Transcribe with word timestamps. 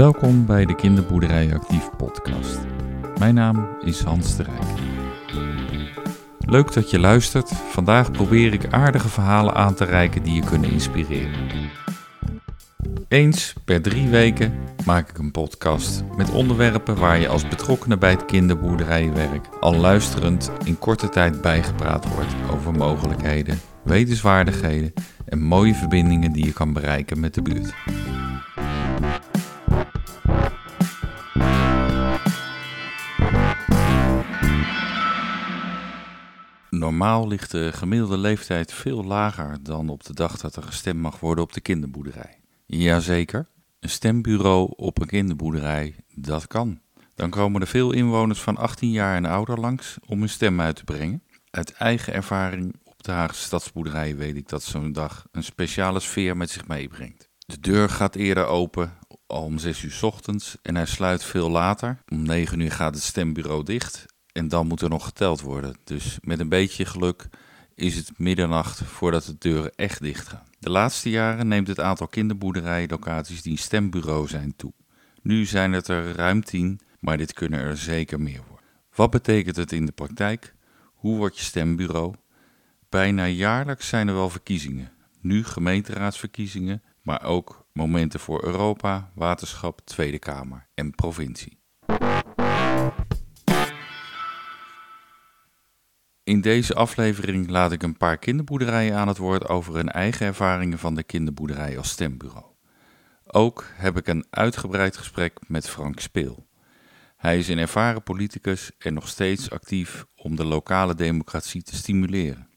Welkom 0.00 0.46
bij 0.46 0.64
de 0.64 0.74
Kinderboerderij 0.74 1.54
Actief 1.54 1.90
podcast. 1.96 2.58
Mijn 3.18 3.34
naam 3.34 3.68
is 3.80 4.00
Hans 4.02 4.36
de 4.36 4.42
Rijk. 4.42 4.78
Leuk 6.38 6.72
dat 6.72 6.90
je 6.90 6.98
luistert. 6.98 7.48
Vandaag 7.48 8.10
probeer 8.10 8.52
ik 8.52 8.72
aardige 8.72 9.08
verhalen 9.08 9.54
aan 9.54 9.74
te 9.74 9.84
reiken 9.84 10.22
die 10.22 10.34
je 10.34 10.44
kunnen 10.44 10.70
inspireren. 10.70 11.48
Eens 13.08 13.54
per 13.64 13.82
drie 13.82 14.08
weken 14.08 14.52
maak 14.84 15.10
ik 15.10 15.18
een 15.18 15.30
podcast 15.30 16.04
met 16.16 16.30
onderwerpen 16.30 16.96
waar 16.96 17.18
je 17.18 17.28
als 17.28 17.48
betrokkenen 17.48 17.98
bij 17.98 18.10
het 18.10 18.24
kinderboerderijwerk 18.24 19.48
al 19.60 19.74
luisterend 19.74 20.50
in 20.64 20.78
korte 20.78 21.08
tijd 21.08 21.40
bijgepraat 21.40 22.14
wordt 22.14 22.34
over 22.50 22.72
mogelijkheden, 22.72 23.60
wetenswaardigheden 23.84 24.92
en 25.24 25.42
mooie 25.42 25.74
verbindingen 25.74 26.32
die 26.32 26.44
je 26.44 26.52
kan 26.52 26.72
bereiken 26.72 27.20
met 27.20 27.34
de 27.34 27.42
buurt. 27.42 27.74
Normaal 36.80 37.28
ligt 37.28 37.50
de 37.50 37.72
gemiddelde 37.72 38.18
leeftijd 38.18 38.72
veel 38.72 39.04
lager 39.04 39.62
dan 39.62 39.88
op 39.88 40.04
de 40.04 40.14
dag 40.14 40.36
dat 40.36 40.56
er 40.56 40.62
gestemd 40.62 41.00
mag 41.00 41.20
worden 41.20 41.44
op 41.44 41.52
de 41.52 41.60
kinderboerderij. 41.60 42.40
Jazeker, 42.66 43.48
een 43.80 43.88
stembureau 43.88 44.72
op 44.76 45.00
een 45.00 45.06
kinderboerderij, 45.06 45.96
dat 46.14 46.46
kan. 46.46 46.80
Dan 47.14 47.30
komen 47.30 47.60
er 47.60 47.66
veel 47.66 47.92
inwoners 47.92 48.40
van 48.40 48.56
18 48.56 48.90
jaar 48.90 49.16
en 49.16 49.24
ouder 49.24 49.60
langs 49.60 49.98
om 50.06 50.18
hun 50.18 50.28
stem 50.28 50.60
uit 50.60 50.76
te 50.76 50.84
brengen. 50.84 51.22
Uit 51.50 51.72
eigen 51.72 52.12
ervaring 52.12 52.74
op 52.84 53.02
de 53.02 53.12
Haagse 53.12 53.42
stadsboerderij 53.42 54.16
weet 54.16 54.36
ik 54.36 54.48
dat 54.48 54.62
zo'n 54.62 54.92
dag 54.92 55.26
een 55.32 55.44
speciale 55.44 56.00
sfeer 56.00 56.36
met 56.36 56.50
zich 56.50 56.66
meebrengt. 56.66 57.28
De 57.38 57.60
deur 57.60 57.88
gaat 57.88 58.14
eerder 58.14 58.46
open, 58.46 58.92
om 59.26 59.58
6 59.58 59.82
uur 59.82 59.98
ochtends, 60.00 60.56
en 60.62 60.74
hij 60.74 60.86
sluit 60.86 61.24
veel 61.24 61.50
later. 61.50 62.02
Om 62.08 62.22
9 62.22 62.60
uur 62.60 62.72
gaat 62.72 62.94
het 62.94 63.04
stembureau 63.04 63.64
dicht 63.64 64.06
en 64.32 64.48
dan 64.48 64.66
moet 64.66 64.80
er 64.80 64.88
nog 64.88 65.04
geteld 65.04 65.40
worden. 65.40 65.76
Dus 65.84 66.18
met 66.20 66.40
een 66.40 66.48
beetje 66.48 66.84
geluk 66.84 67.28
is 67.74 67.96
het 67.96 68.18
middernacht 68.18 68.82
voordat 68.82 69.24
de 69.24 69.36
deuren 69.38 69.72
echt 69.76 70.00
dicht 70.00 70.28
gaan. 70.28 70.46
De 70.58 70.70
laatste 70.70 71.10
jaren 71.10 71.48
neemt 71.48 71.66
het 71.66 71.80
aantal 71.80 72.08
kinderboerderijlocaties 72.08 73.42
die 73.42 73.52
een 73.52 73.58
stembureau 73.58 74.28
zijn 74.28 74.56
toe. 74.56 74.72
Nu 75.22 75.44
zijn 75.44 75.72
het 75.72 75.88
er 75.88 76.14
ruim 76.16 76.44
tien, 76.44 76.80
maar 76.98 77.16
dit 77.16 77.32
kunnen 77.32 77.60
er 77.60 77.76
zeker 77.76 78.20
meer 78.20 78.42
worden. 78.48 78.66
Wat 78.94 79.10
betekent 79.10 79.56
het 79.56 79.72
in 79.72 79.86
de 79.86 79.92
praktijk? 79.92 80.54
Hoe 80.94 81.16
wordt 81.16 81.38
je 81.38 81.44
stembureau? 81.44 82.14
Bijna 82.88 83.26
jaarlijks 83.26 83.88
zijn 83.88 84.08
er 84.08 84.14
wel 84.14 84.30
verkiezingen. 84.30 84.92
Nu 85.20 85.44
gemeenteraadsverkiezingen, 85.44 86.82
maar 87.02 87.24
ook 87.24 87.66
momenten 87.72 88.20
voor 88.20 88.44
Europa, 88.44 89.10
waterschap, 89.14 89.80
Tweede 89.84 90.18
Kamer 90.18 90.66
en 90.74 90.94
provincie. 90.94 91.59
In 96.30 96.40
deze 96.40 96.74
aflevering 96.74 97.48
laat 97.48 97.72
ik 97.72 97.82
een 97.82 97.96
paar 97.96 98.18
kinderboerderijen 98.18 98.96
aan 98.96 99.08
het 99.08 99.16
woord 99.16 99.48
over 99.48 99.74
hun 99.74 99.88
eigen 99.88 100.26
ervaringen 100.26 100.78
van 100.78 100.94
de 100.94 101.02
kinderboerderij 101.02 101.78
als 101.78 101.90
stembureau. 101.90 102.44
Ook 103.24 103.64
heb 103.74 103.96
ik 103.96 104.06
een 104.06 104.26
uitgebreid 104.30 104.96
gesprek 104.96 105.38
met 105.46 105.68
Frank 105.68 106.00
Speel. 106.00 106.46
Hij 107.16 107.38
is 107.38 107.48
een 107.48 107.58
ervaren 107.58 108.02
politicus 108.02 108.70
en 108.78 108.94
nog 108.94 109.08
steeds 109.08 109.50
actief 109.50 110.06
om 110.16 110.36
de 110.36 110.44
lokale 110.44 110.94
democratie 110.94 111.62
te 111.62 111.76
stimuleren. 111.76 112.48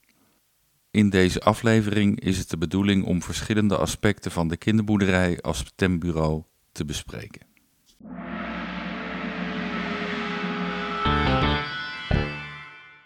In 0.90 1.10
deze 1.10 1.40
aflevering 1.40 2.20
is 2.20 2.38
het 2.38 2.50
de 2.50 2.58
bedoeling 2.58 3.04
om 3.04 3.22
verschillende 3.22 3.76
aspecten 3.76 4.30
van 4.30 4.48
de 4.48 4.56
kinderboerderij 4.56 5.40
als 5.40 5.58
stembureau 5.58 6.42
te 6.72 6.84
bespreken. 6.84 7.53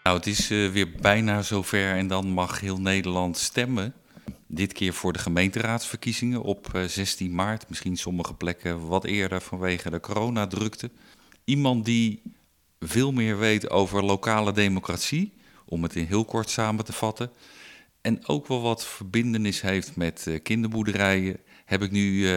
Nou, 0.09 0.21
het 0.21 0.29
is 0.29 0.51
uh, 0.51 0.71
weer 0.71 0.91
bijna 0.91 1.41
zover 1.41 1.95
en 1.95 2.07
dan 2.07 2.27
mag 2.27 2.59
heel 2.59 2.81
Nederland 2.81 3.37
stemmen. 3.37 3.93
Dit 4.47 4.73
keer 4.73 4.93
voor 4.93 5.13
de 5.13 5.19
gemeenteraadsverkiezingen 5.19 6.41
op 6.41 6.71
uh, 6.75 6.83
16 6.83 7.35
maart. 7.35 7.69
Misschien 7.69 7.97
sommige 7.97 8.33
plekken 8.33 8.87
wat 8.87 9.05
eerder 9.05 9.41
vanwege 9.41 9.89
de 9.89 9.99
coronadrukte. 9.99 10.91
Iemand 11.43 11.85
die 11.85 12.21
veel 12.79 13.11
meer 13.11 13.37
weet 13.37 13.69
over 13.69 14.03
lokale 14.03 14.51
democratie, 14.51 15.33
om 15.65 15.83
het 15.83 15.95
in 15.95 16.05
heel 16.05 16.25
kort 16.25 16.49
samen 16.49 16.85
te 16.85 16.93
vatten. 16.93 17.31
En 18.01 18.27
ook 18.27 18.47
wel 18.47 18.61
wat 18.61 18.85
verbindenis 18.85 19.61
heeft 19.61 19.95
met 19.95 20.25
uh, 20.27 20.39
kinderboerderijen, 20.43 21.37
heb 21.65 21.81
ik 21.81 21.91
nu 21.91 22.27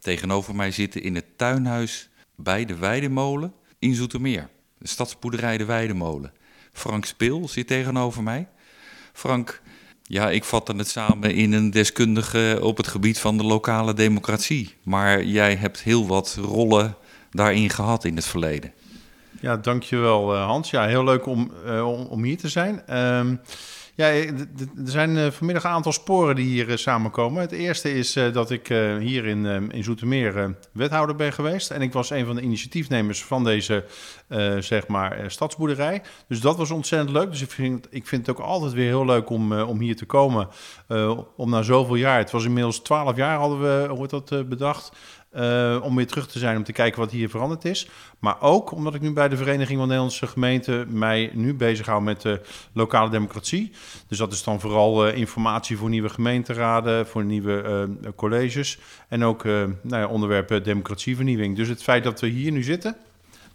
tegenover 0.00 0.54
mij 0.54 0.70
zitten 0.70 1.02
in 1.02 1.14
het 1.14 1.38
tuinhuis 1.38 2.08
bij 2.36 2.64
de 2.64 2.76
Weidemolen 2.76 3.52
in 3.78 3.94
Zoetermeer. 3.94 4.48
De 4.78 4.88
stadsboerderij 4.88 5.58
de 5.58 5.64
Weidemolen. 5.64 6.32
Frank 6.72 7.04
Speel 7.04 7.48
zit 7.48 7.66
tegenover 7.66 8.22
mij. 8.22 8.48
Frank, 9.12 9.62
ja, 10.02 10.30
ik 10.30 10.44
vatte 10.44 10.76
het 10.76 10.88
samen 10.88 11.34
in 11.34 11.52
een 11.52 11.70
deskundige 11.70 12.58
op 12.62 12.76
het 12.76 12.88
gebied 12.88 13.18
van 13.18 13.36
de 13.36 13.44
lokale 13.44 13.94
democratie. 13.94 14.74
Maar 14.82 15.24
jij 15.24 15.56
hebt 15.56 15.82
heel 15.82 16.06
wat 16.06 16.38
rollen 16.40 16.96
daarin 17.30 17.70
gehad 17.70 18.04
in 18.04 18.16
het 18.16 18.26
verleden. 18.26 18.72
Ja, 19.40 19.56
dankjewel 19.56 20.36
Hans. 20.36 20.70
Ja, 20.70 20.86
heel 20.86 21.04
leuk 21.04 21.26
om, 21.26 21.52
uh, 21.66 22.08
om, 22.10 22.24
hier 22.24 22.36
te 22.38 22.48
zijn. 22.48 22.98
Um, 22.98 23.40
ja, 24.00 24.08
er 24.12 24.34
zijn 24.84 25.16
uh, 25.16 25.30
vanmiddag 25.30 25.64
een 25.64 25.70
aantal 25.70 25.92
sporen 25.92 26.36
die 26.36 26.46
hier 26.46 26.68
uh, 26.68 26.76
samenkomen. 26.76 27.40
Het 27.40 27.52
eerste 27.52 27.94
is 27.94 28.12
dat 28.12 28.50
ik 28.50 28.66
hier 29.00 29.26
in, 29.26 29.72
in 29.72 29.84
Zoetermeer 29.84 30.56
wethouder 30.72 31.16
ben 31.16 31.32
geweest. 31.32 31.70
En 31.70 31.82
ik 31.82 31.92
was 31.92 32.10
een 32.10 32.26
van 32.26 32.36
de 32.36 32.42
initiatiefnemers 32.42 33.24
van 33.24 33.44
deze, 33.44 33.84
zeg 34.58 34.86
maar, 34.86 35.30
stadsboerderij. 35.30 36.02
Dus 36.28 36.40
dat 36.40 36.56
was 36.56 36.70
ontzettend 36.70 37.10
leuk. 37.10 37.30
Dus 37.30 37.42
ik 37.42 37.50
vind, 37.50 37.86
ik 37.90 38.06
vind 38.06 38.26
het 38.26 38.36
ook 38.36 38.46
altijd 38.46 38.72
weer 38.72 38.86
heel 38.86 39.04
leuk 39.04 39.30
om, 39.30 39.60
om 39.60 39.80
hier 39.80 39.96
te 39.96 40.06
komen. 40.06 40.48
om 41.36 41.50
na 41.50 41.62
zoveel 41.62 41.94
jaar, 41.94 42.18
het 42.18 42.30
was 42.30 42.44
inmiddels 42.44 42.80
twaalf 42.80 43.16
jaar 43.16 43.38
hadden 43.38 43.60
we, 43.60 43.94
wordt 43.94 44.10
dat 44.10 44.48
bedacht... 44.48 44.92
Uh, 45.36 45.80
om 45.82 45.96
weer 45.96 46.06
terug 46.06 46.28
te 46.28 46.38
zijn 46.38 46.56
om 46.56 46.64
te 46.64 46.72
kijken 46.72 47.00
wat 47.00 47.10
hier 47.10 47.28
veranderd 47.28 47.64
is. 47.64 47.88
Maar 48.18 48.40
ook 48.40 48.72
omdat 48.72 48.94
ik 48.94 49.00
nu 49.00 49.12
bij 49.12 49.28
de 49.28 49.36
Vereniging 49.36 49.78
van 49.78 49.86
Nederlandse 49.86 50.26
Gemeenten 50.26 50.98
mij 50.98 51.30
nu 51.32 51.54
bezighoud 51.54 52.02
met 52.02 52.20
de 52.20 52.40
lokale 52.72 53.10
democratie. 53.10 53.72
Dus 54.08 54.18
dat 54.18 54.32
is 54.32 54.42
dan 54.42 54.60
vooral 54.60 55.08
uh, 55.08 55.16
informatie 55.16 55.76
voor 55.76 55.88
nieuwe 55.88 56.08
gemeenteraden, 56.08 57.06
voor 57.06 57.24
nieuwe 57.24 57.88
uh, 58.02 58.10
colleges. 58.16 58.78
En 59.08 59.24
ook 59.24 59.44
nou 59.44 59.72
ja, 59.82 60.06
onderwerpen 60.06 60.62
democratievernieuwing. 60.62 61.56
Dus 61.56 61.68
het 61.68 61.82
feit 61.82 62.04
dat 62.04 62.20
we 62.20 62.26
hier 62.26 62.52
nu 62.52 62.62
zitten. 62.62 62.96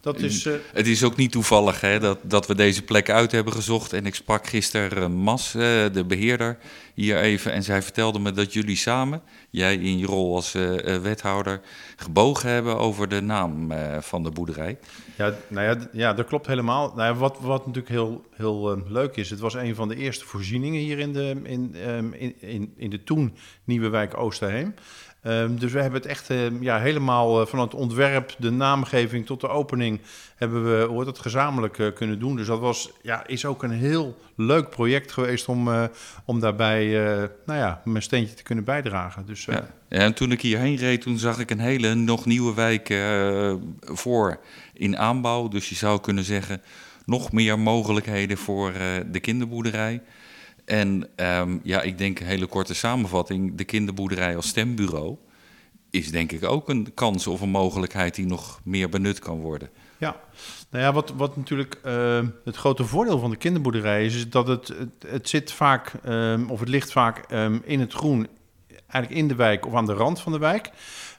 Dat 0.06 0.20
is, 0.20 0.44
Het 0.74 0.88
is 0.88 1.04
ook 1.04 1.16
niet 1.16 1.32
toevallig 1.32 1.82
hè, 1.82 2.00
dat, 2.00 2.20
dat 2.22 2.48
we 2.48 2.56
deze 2.56 2.84
plek 2.84 3.10
uit 3.10 3.32
hebben 3.32 3.54
gezocht. 3.54 3.94
En 3.94 4.06
ik 4.06 4.16
sprak 4.16 4.48
gisteren 4.48 5.12
Mas, 5.12 5.52
de 5.52 6.04
beheerder, 6.08 6.58
hier 6.94 7.18
even. 7.18 7.52
En 7.52 7.64
zij 7.64 7.82
vertelde 7.82 8.20
me 8.20 8.32
dat 8.32 8.54
jullie 8.54 8.76
samen, 8.76 9.22
jij 9.50 9.76
in 9.76 9.98
je 9.98 10.06
rol 10.06 10.36
als 10.36 10.56
uh, 10.56 10.98
wethouder, 10.98 11.62
gebogen 11.96 12.50
hebben 12.50 12.78
over 12.78 13.10
de 13.10 13.22
naam 13.22 13.72
uh, 13.72 13.98
van 14.02 14.24
de 14.24 14.32
boerderij. 14.32 14.78
Ja, 15.18 15.36
nou 15.48 15.66
ja, 15.68 15.90
ja 15.92 16.14
dat 16.14 16.26
klopt 16.26 16.48
helemaal. 16.48 16.94
Nou 16.96 17.14
ja, 17.14 17.20
wat, 17.20 17.38
wat 17.42 17.66
natuurlijk 17.66 17.94
heel, 17.94 18.26
heel 18.36 18.84
leuk 18.88 19.16
is, 19.16 19.30
het 19.30 19.40
was 19.40 19.54
een 19.54 19.76
van 19.76 19.88
de 19.88 19.96
eerste 19.96 20.26
voorzieningen 20.26 20.80
hier 20.80 21.00
in 21.00 21.14
de, 21.14 21.36
in, 21.44 21.76
um, 21.88 22.14
in, 22.14 22.36
in, 22.40 22.74
in 22.78 22.90
de 22.90 23.04
toen 23.04 23.36
Nieuwe 23.64 23.90
Wijk 23.90 24.18
Oosterheem. 24.18 24.74
Um, 25.28 25.60
dus 25.60 25.72
we 25.72 25.82
hebben 25.82 26.02
het 26.02 26.10
echt 26.10 26.30
uh, 26.30 26.62
ja, 26.62 26.80
helemaal 26.80 27.42
uh, 27.42 27.48
van 27.48 27.60
het 27.60 27.74
ontwerp, 27.74 28.36
de 28.38 28.52
naamgeving 28.52 29.26
tot 29.26 29.42
de 29.42 29.48
opening, 29.48 30.00
hebben 30.36 30.78
we 30.78 30.86
hoort 30.86 31.08
het 31.08 31.20
gezamenlijk 31.20 31.78
uh, 31.78 31.94
kunnen 31.94 32.20
doen. 32.20 32.36
Dus 32.36 32.48
dat 32.48 32.60
was, 32.60 32.92
ja, 33.02 33.28
is 33.28 33.46
ook 33.46 33.64
een 33.64 33.72
heel 33.72 34.18
leuk 34.36 34.70
project 34.70 35.12
geweest 35.12 35.48
om, 35.48 35.90
om 36.26 36.40
daarbij 36.40 36.88
nou 37.46 37.60
ja, 37.60 37.82
mijn 37.86 38.02
steentje 38.02 38.36
te 38.36 38.44
kunnen 38.44 38.64
bijdragen. 38.64 39.26
Dus, 39.26 39.46
ja. 39.46 39.68
en 39.88 40.14
toen 40.14 40.32
ik 40.32 40.42
hierheen 40.42 40.76
reed, 40.76 41.02
toen 41.02 41.18
zag 41.18 41.40
ik 41.40 41.52
een 41.52 41.60
hele 41.60 41.94
nog 41.94 42.26
nieuwe 42.26 42.54
wijk 42.54 42.94
voor 43.82 44.40
in 44.74 44.98
aanbouw. 44.98 45.48
Dus 45.48 45.70
je 45.70 45.76
zou 45.76 46.02
kunnen 46.02 46.24
zeggen, 46.24 46.62
nog 47.06 47.32
meer 47.32 47.60
mogelijkheden 47.60 48.38
voor 48.38 48.72
de 49.12 49.20
kinderboerderij. 49.20 50.02
En 50.66 51.10
um, 51.16 51.60
ja, 51.64 51.82
ik 51.82 51.98
denk 51.98 52.20
een 52.20 52.26
hele 52.26 52.46
korte 52.46 52.74
samenvatting. 52.74 53.58
De 53.58 53.64
kinderboerderij 53.64 54.36
als 54.36 54.48
stembureau 54.48 55.18
is 55.90 56.12
denk 56.12 56.32
ik 56.32 56.44
ook 56.44 56.70
een 56.70 56.94
kans 56.94 57.28
of 57.28 57.42
een 57.42 57.50
mogelijkheid 57.50 58.16
die 58.16 58.26
nog 58.26 58.60
meer 58.64 58.90
benut 58.90 59.20
kan 59.20 59.40
worden. 59.40 59.70
Ja, 59.98 60.16
nou 60.70 60.84
ja, 60.84 60.94
wat, 60.94 61.14
wat 61.18 61.38
natuurlijk 61.38 61.80
uh, 61.86 62.20
het 62.46 62.56
grote 62.56 62.84
voordeel 62.84 63.20
van 63.20 63.30
de 63.30 63.36
kinderboerderij 63.36 64.06
is, 64.06 64.16
is 64.16 64.30
dat 64.30 64.48
het, 64.48 64.74
het, 65.08 65.30
zit 65.30 65.52
vaak, 65.52 65.92
um, 66.08 66.50
of 66.50 66.60
het 66.60 66.70
ligt 66.70 66.92
vaak 66.92 67.32
in 67.64 67.80
het 67.80 67.94
groen 67.94 68.28
eigenlijk 68.88 69.22
in 69.22 69.28
de 69.28 69.36
wijk 69.36 69.66
of 69.66 69.74
aan 69.74 69.86
de 69.86 69.94
rand 69.94 70.22
van 70.22 70.32
de 70.32 70.38
wijk. 70.38 70.70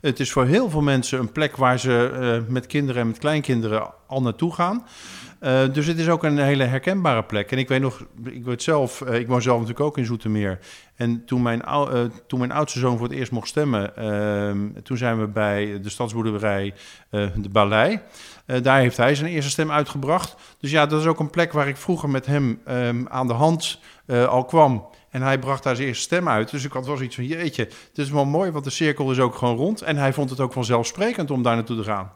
Het 0.01 0.21
is 0.21 0.33
voor 0.33 0.45
heel 0.45 0.71
veel 0.71 0.81
mensen 0.81 1.19
een 1.19 1.33
plek 1.33 1.57
waar 1.57 1.79
ze 1.79 2.45
met 2.49 2.67
kinderen 2.67 3.01
en 3.03 3.09
met 3.09 3.19
kleinkinderen 3.19 3.93
al 4.07 4.23
naartoe 4.23 4.55
gaan. 4.55 4.87
Uh, 5.41 5.73
dus 5.73 5.87
het 5.87 5.99
is 5.99 6.09
ook 6.09 6.25
een 6.25 6.39
hele 6.39 6.65
herkenbare 6.65 7.23
plek. 7.23 7.53
En 7.53 7.59
ik 7.59 7.69
weet 7.69 7.81
nog, 7.81 8.07
ik 8.25 8.45
weet 8.45 8.63
zelf, 8.63 9.01
uh, 9.01 9.15
ik 9.15 9.27
woon 9.27 9.43
zelf 9.43 9.59
natuurlijk 9.59 9.87
ook 9.87 9.99
in 9.99 10.05
Zoetermeer. 10.05 10.59
En 10.95 11.25
toen 11.25 11.43
mijn, 11.43 11.63
uh, 11.67 12.01
toen 12.27 12.39
mijn 12.39 12.53
oudste 12.53 12.79
zoon 12.79 12.99
voor 12.99 13.09
het 13.09 13.17
eerst 13.17 13.33
mocht 13.33 13.49
stemmen, 13.49 13.97
ehm, 13.97 14.83
toen 14.83 14.97
zijn 14.97 15.21
we 15.21 15.27
bij 15.27 15.81
de 15.83 15.89
stadsboerderij 15.89 16.75
de 17.11 17.49
Balei. 17.53 18.01
daar 18.63 18.79
heeft 18.79 18.97
hij 18.97 19.15
zijn 19.15 19.31
eerste 19.31 19.51
stem 19.51 19.71
uitgebracht. 19.71 20.37
Dus 20.59 20.71
ja, 20.71 20.87
dat 20.87 21.01
is 21.01 21.07
ook 21.07 21.21
een 21.21 21.31
plek 21.31 21.53
waar 21.53 21.69
ik 21.69 21.77
vroeger 21.77 22.09
met 22.09 22.27
hem 22.27 22.61
um, 22.69 23.09
aan 23.09 23.27
de 23.27 23.33
hand 23.33 23.81
al 24.07 24.45
kwam. 24.45 24.87
En 25.11 25.23
hij 25.23 25.39
bracht 25.39 25.63
daar 25.63 25.77
zijn 25.77 25.89
eerste 25.89 26.03
stem 26.03 26.29
uit. 26.29 26.51
Dus 26.51 26.65
ik 26.65 26.73
had 26.73 26.87
wel 26.87 26.97
zoiets 26.97 27.15
van, 27.15 27.25
jeetje, 27.25 27.65
het 27.65 27.99
is 27.99 28.11
wel 28.11 28.25
mooi, 28.25 28.51
want 28.51 28.65
de 28.65 28.71
cirkel 28.71 29.11
is 29.11 29.19
ook 29.19 29.35
gewoon 29.35 29.57
rond. 29.57 29.83
En 29.83 29.97
hij 29.97 30.13
vond 30.13 30.31
het 30.31 30.41
ook 30.41 30.53
vanzelfsprekend 30.53 31.31
om 31.31 31.43
daar 31.43 31.55
naartoe 31.55 31.77
te 31.77 31.85
gaan. 31.85 32.13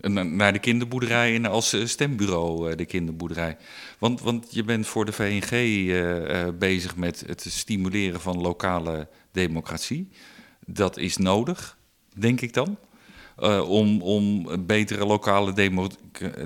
Naar 0.00 0.52
de 0.52 0.58
kinderboerderij 0.58 1.34
en 1.34 1.46
als 1.46 1.72
eh, 1.72 1.86
stembureau 1.86 2.70
eh, 2.70 2.76
de 2.76 2.84
kinderboerderij. 2.84 3.56
Want, 3.98 4.20
want 4.20 4.46
je 4.50 4.64
bent 4.64 4.86
voor 4.86 5.04
de 5.04 5.12
VNG 5.12 5.50
eh, 5.90 6.48
bezig 6.58 6.96
met 6.96 7.24
het 7.26 7.46
stimuleren 7.48 8.20
van 8.20 8.40
lokale 8.40 9.08
democratie. 9.32 10.08
Dat 10.66 10.96
is 10.96 11.16
nodig, 11.16 11.78
denk 12.16 12.40
ik 12.40 12.52
dan. 12.52 12.78
om, 13.66 14.02
om 14.02 14.48
betere 14.66 15.06
lokale 15.06 15.52
demo 15.52 15.88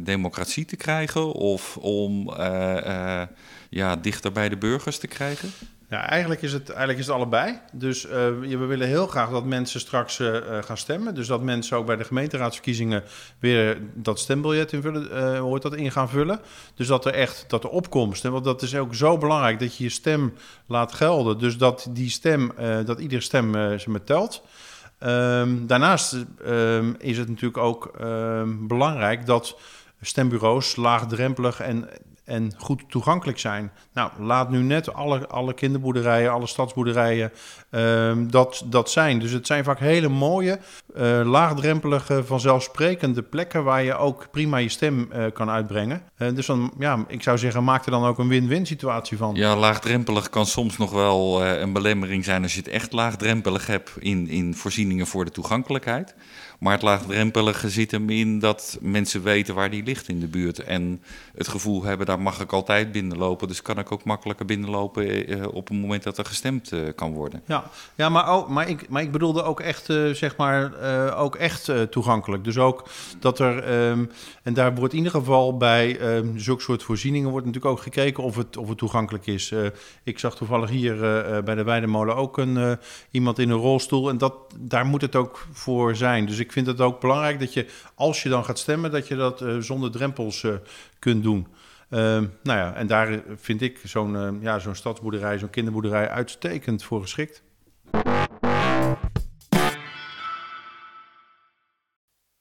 democratie 0.02 0.64
te 0.64 0.76
krijgen 0.76 1.32
of 1.32 1.76
om 1.76 2.30
ja, 3.70 3.96
dichter 3.96 4.32
bij 4.32 4.48
de 4.48 4.56
burgers 4.56 4.98
te 4.98 5.06
krijgen? 5.06 5.50
Ja, 5.90 6.08
eigenlijk 6.08 6.42
is 6.42 6.52
het, 6.52 6.68
eigenlijk 6.68 6.98
is 6.98 7.06
het 7.06 7.14
allebei. 7.14 7.58
Dus 7.72 8.06
uh, 8.06 8.12
we 8.40 8.66
willen 8.66 8.86
heel 8.86 9.06
graag 9.06 9.30
dat 9.30 9.44
mensen 9.44 9.80
straks 9.80 10.18
uh, 10.18 10.36
gaan 10.60 10.76
stemmen. 10.76 11.14
Dus 11.14 11.26
dat 11.26 11.42
mensen 11.42 11.76
ook 11.76 11.86
bij 11.86 11.96
de 11.96 12.04
gemeenteraadsverkiezingen 12.04 13.02
weer 13.38 13.78
dat 13.94 14.18
stembiljet 14.18 14.72
invullen, 14.72 15.08
uh, 15.12 15.38
hoort 15.38 15.62
dat 15.62 15.74
in 15.74 15.90
gaan 15.92 16.08
vullen. 16.08 16.40
Dus 16.74 16.86
dat 16.86 17.04
er 17.04 17.12
echt 17.12 17.44
dat 17.48 17.62
de 17.62 17.70
opkomst, 17.70 18.22
want 18.22 18.44
dat 18.44 18.62
is 18.62 18.76
ook 18.76 18.94
zo 18.94 19.18
belangrijk 19.18 19.58
dat 19.58 19.76
je 19.76 19.84
je 19.84 19.90
stem 19.90 20.34
laat 20.66 20.92
gelden. 20.92 21.38
Dus 21.38 21.56
dat 21.56 21.88
die 21.90 22.10
stem, 22.10 22.52
dat 22.84 23.00
iedere 23.00 23.22
stem 23.22 23.78
ze 23.78 23.90
met 23.90 24.06
telt. 24.06 24.42
Um, 25.00 25.66
daarnaast 25.66 26.16
um, 26.46 26.96
is 26.98 27.18
het 27.18 27.28
natuurlijk 27.28 27.56
ook 27.56 27.92
um, 28.00 28.66
belangrijk 28.66 29.26
dat 29.26 29.58
stembureaus 30.00 30.76
laagdrempelig 30.76 31.60
en 31.60 31.88
en 32.28 32.52
goed 32.56 32.82
toegankelijk 32.88 33.38
zijn. 33.38 33.72
Nou, 33.92 34.10
laat 34.18 34.50
nu 34.50 34.62
net 34.62 34.92
alle, 34.92 35.26
alle 35.26 35.54
kinderboerderijen, 35.54 36.32
alle 36.32 36.46
stadsboerderijen 36.46 37.32
um, 37.70 38.30
dat, 38.30 38.64
dat 38.66 38.90
zijn. 38.90 39.18
Dus 39.18 39.30
het 39.30 39.46
zijn 39.46 39.64
vaak 39.64 39.78
hele 39.78 40.08
mooie, 40.08 40.58
uh, 40.98 41.20
laagdrempelige, 41.24 42.24
vanzelfsprekende 42.24 43.22
plekken 43.22 43.64
waar 43.64 43.82
je 43.82 43.96
ook 43.96 44.30
prima 44.30 44.56
je 44.56 44.68
stem 44.68 45.08
uh, 45.12 45.24
kan 45.32 45.50
uitbrengen. 45.50 46.02
Uh, 46.18 46.34
dus 46.34 46.46
dan, 46.46 46.72
ja, 46.78 47.04
ik 47.08 47.22
zou 47.22 47.38
zeggen, 47.38 47.64
maak 47.64 47.84
er 47.84 47.90
dan 47.90 48.04
ook 48.04 48.18
een 48.18 48.28
win-win 48.28 48.66
situatie 48.66 49.16
van. 49.16 49.34
Ja, 49.34 49.56
laagdrempelig 49.56 50.30
kan 50.30 50.46
soms 50.46 50.76
nog 50.76 50.90
wel 50.90 51.44
een 51.44 51.72
belemmering 51.72 52.24
zijn 52.24 52.42
als 52.42 52.54
je 52.54 52.60
het 52.60 52.68
echt 52.68 52.92
laagdrempelig 52.92 53.66
hebt 53.66 53.90
in, 53.98 54.28
in 54.28 54.54
voorzieningen 54.54 55.06
voor 55.06 55.24
de 55.24 55.30
toegankelijkheid. 55.30 56.14
Maar 56.58 56.72
het 56.72 56.82
laagdrempelige 56.82 57.70
zit 57.70 57.90
hem 57.90 58.10
in 58.10 58.38
dat 58.38 58.78
mensen 58.80 59.22
weten 59.22 59.54
waar 59.54 59.70
die 59.70 59.82
ligt 59.82 60.08
in 60.08 60.20
de 60.20 60.26
buurt. 60.26 60.58
En 60.58 61.02
het 61.34 61.48
gevoel 61.48 61.82
hebben, 61.82 62.06
daar 62.06 62.20
mag 62.20 62.40
ik 62.40 62.52
altijd 62.52 62.92
binnenlopen. 62.92 63.48
Dus 63.48 63.62
kan 63.62 63.78
ik 63.78 63.92
ook 63.92 64.04
makkelijker 64.04 64.46
binnenlopen 64.46 65.26
eh, 65.26 65.46
op 65.52 65.68
het 65.68 65.80
moment 65.80 66.02
dat 66.02 66.18
er 66.18 66.24
gestemd 66.24 66.72
eh, 66.72 66.80
kan 66.94 67.12
worden. 67.12 67.42
Ja, 67.46 67.64
ja 67.94 68.08
maar, 68.08 68.28
ook, 68.28 68.48
maar, 68.48 68.68
ik, 68.68 68.88
maar 68.88 69.02
ik 69.02 69.12
bedoelde 69.12 69.42
ook 69.42 69.60
echt, 69.60 69.84
zeg 70.12 70.36
maar, 70.36 70.72
uh, 70.88 71.20
ook 71.20 71.36
echt 71.36 71.70
toegankelijk. 71.90 72.44
Dus 72.44 72.58
ook 72.58 72.88
dat 73.20 73.38
er, 73.38 73.88
um, 73.88 74.10
en 74.42 74.54
daar 74.54 74.74
wordt 74.74 74.92
in 74.92 74.98
ieder 74.98 75.20
geval 75.20 75.56
bij 75.56 76.16
um, 76.16 76.38
zulke 76.38 76.62
soort 76.62 76.82
voorzieningen... 76.82 77.30
wordt 77.30 77.46
natuurlijk 77.46 77.74
ook 77.74 77.82
gekeken 77.82 78.22
of 78.22 78.36
het, 78.36 78.56
of 78.56 78.68
het 78.68 78.78
toegankelijk 78.78 79.26
is. 79.26 79.52
ik 80.02 80.18
zag 80.18 80.36
toevallig 80.36 80.70
hier 80.70 80.96
bij 81.44 81.54
de 81.54 81.64
Weidemolen 81.64 82.16
ook 82.16 82.38
een, 82.38 82.78
iemand 83.10 83.38
in 83.38 83.50
een 83.50 83.58
rolstoel. 83.58 84.08
En 84.08 84.18
dat, 84.18 84.34
daar 84.58 84.86
moet 84.86 85.00
het 85.00 85.16
ook 85.16 85.46
voor 85.52 85.96
zijn. 85.96 86.26
Dus 86.26 86.38
ik 86.38 86.52
vind 86.52 86.66
het 86.66 86.80
ook 86.80 87.00
belangrijk 87.00 87.40
dat 87.40 87.52
je, 87.52 87.66
als 87.94 88.22
je 88.22 88.28
dan 88.28 88.44
gaat 88.44 88.58
stemmen, 88.58 88.90
dat 88.90 89.08
je 89.08 89.16
dat 89.16 89.44
zonder 89.58 89.90
drempels 89.90 90.46
kunt 90.98 91.22
doen. 91.22 91.46
Uh, 91.90 91.98
nou 92.42 92.58
ja, 92.58 92.74
en 92.74 92.86
daar 92.86 93.22
vind 93.36 93.62
ik 93.62 93.80
zo'n 93.84 94.38
ja, 94.40 94.58
zo'n 94.58 94.74
stadsboerderij, 94.74 95.38
zo'n 95.38 95.50
kinderboerderij 95.50 96.08
uitstekend 96.08 96.84
voor 96.84 97.00
geschikt. 97.00 97.42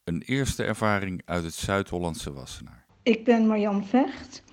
Een 0.07 0.21
eerste 0.21 0.63
ervaring 0.63 1.21
uit 1.25 1.43
het 1.43 1.53
Zuid-Hollandse 1.53 2.33
Wassenaar. 2.33 2.85
Ik 3.03 3.23
ben 3.23 3.47
Marjan 3.47 3.85
Vecht 3.85 4.43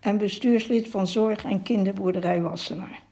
en 0.00 0.18
bestuurslid 0.18 0.88
van 0.88 1.06
Zorg- 1.06 1.44
en 1.44 1.62
Kinderboerderij 1.62 2.40
Wassenaar. 2.40 3.02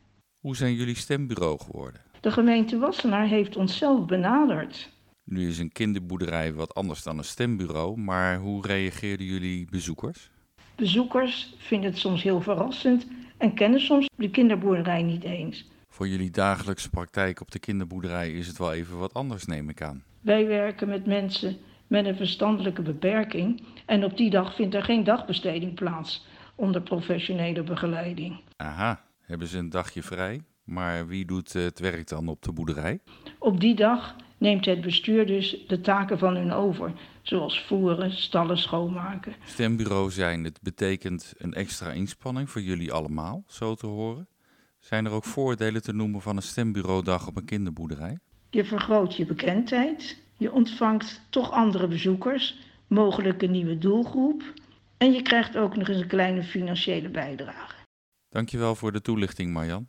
Hoe 0.41 0.57
zijn 0.57 0.75
jullie 0.75 0.97
stembureau 0.97 1.59
geworden? 1.59 2.01
De 2.21 2.31
gemeente 2.31 2.79
Wassenaar 2.79 3.27
heeft 3.27 3.57
ons 3.57 3.77
zelf 3.77 4.07
benaderd. 4.07 4.91
Nu 5.25 5.49
is 5.49 5.59
een 5.59 5.73
kinderboerderij 5.73 6.55
wat 6.55 6.75
anders 6.75 7.03
dan 7.03 7.19
een 7.19 7.25
stembureau, 7.25 8.01
maar 8.01 8.39
hoe 8.39 8.67
reageerden 8.67 9.27
jullie 9.27 9.67
bezoekers? 9.71 10.31
Bezoekers 10.75 11.55
vinden 11.59 11.91
het 11.91 11.99
soms 11.99 12.23
heel 12.23 12.41
verrassend 12.41 13.07
en 13.39 13.55
kennen 13.55 13.81
soms 13.81 14.09
de 14.17 14.31
kinderboerderij 14.31 15.03
niet 15.03 15.25
eens. 15.25 15.71
Voor 15.89 16.09
jullie 16.09 16.31
dagelijkse 16.31 16.91
praktijk 16.91 17.41
op 17.41 17.51
de 17.51 17.59
kinderboerderij 17.59 18.33
is 18.33 18.47
het 18.47 18.59
wel 18.59 18.73
even 18.73 18.99
wat 18.99 19.15
anders, 19.15 19.45
neem 19.45 19.69
ik 19.69 19.83
aan. 19.83 20.05
Wij 20.21 20.47
werken 20.47 20.89
met 20.89 21.07
mensen 21.07 21.59
met 21.93 22.07
een 22.07 22.17
verstandelijke 22.17 22.83
beperking 22.83 23.63
en 23.87 24.05
op 24.05 24.17
die 24.17 24.31
dag 24.31 24.55
vindt 24.55 24.75
er 24.75 24.83
geen 24.83 25.05
dagbesteding 25.05 25.75
plaats 25.75 26.27
onder 26.55 26.83
professionele 26.83 27.63
begeleiding. 27.63 28.41
Aha, 28.57 29.05
hebben 29.21 29.47
ze 29.47 29.59
een 29.59 29.71
dagje 29.71 30.03
vrij? 30.03 30.43
Maar 30.65 31.07
wie 31.07 31.25
doet 31.25 31.53
het 31.53 31.79
werk 31.79 32.09
dan 32.09 32.29
op 32.29 32.43
de 32.43 32.53
boerderij? 32.53 33.01
Op 33.39 33.61
die 33.61 33.75
dag 33.75 34.17
neemt 34.39 34.65
het 34.65 34.81
bestuur 34.81 35.27
dus 35.27 35.65
de 35.69 35.81
taken 35.81 36.19
van 36.19 36.37
hun 36.37 36.53
over, 36.53 36.93
zoals 37.23 37.61
voeren, 37.61 38.13
stallen 38.13 38.59
schoonmaken. 38.59 39.35
Stembureau 39.45 40.11
zijn, 40.11 40.45
het 40.45 40.59
betekent 40.63 41.35
een 41.39 41.55
extra 41.55 41.91
inspanning 41.91 42.51
voor 42.51 42.63
jullie 42.63 42.93
allemaal, 42.93 43.45
zo 43.47 43.75
te 43.75 43.87
horen. 43.87 44.29
Zijn 44.79 45.05
er 45.05 45.13
ook 45.13 45.25
voordelen 45.25 45.83
te 45.83 45.93
noemen 45.93 46.21
van 46.21 46.37
een 46.37 46.43
stembureaudag 46.43 47.27
op 47.27 47.37
een 47.37 47.45
kinderboerderij? 47.45 48.19
Je 48.51 48.65
vergroot 48.65 49.17
je 49.17 49.27
bekendheid, 49.27 50.23
je 50.43 50.53
ontvangt 50.53 51.21
toch 51.31 51.51
andere 51.51 51.89
bezoekers, 51.89 52.59
mogelijk 52.87 53.43
een 53.43 53.51
nieuwe 53.51 53.79
doelgroep 53.79 54.43
en 54.97 55.13
je 55.13 55.23
krijgt 55.23 55.57
ook 55.57 55.77
nog 55.77 55.89
eens 55.89 56.01
een 56.01 56.09
kleine 56.09 56.43
financiële 56.43 57.09
bijdrage. 57.09 57.75
Dankjewel 58.29 58.75
voor 58.75 58.93
de 58.93 59.01
toelichting, 59.01 59.53
Marjan. 59.53 59.89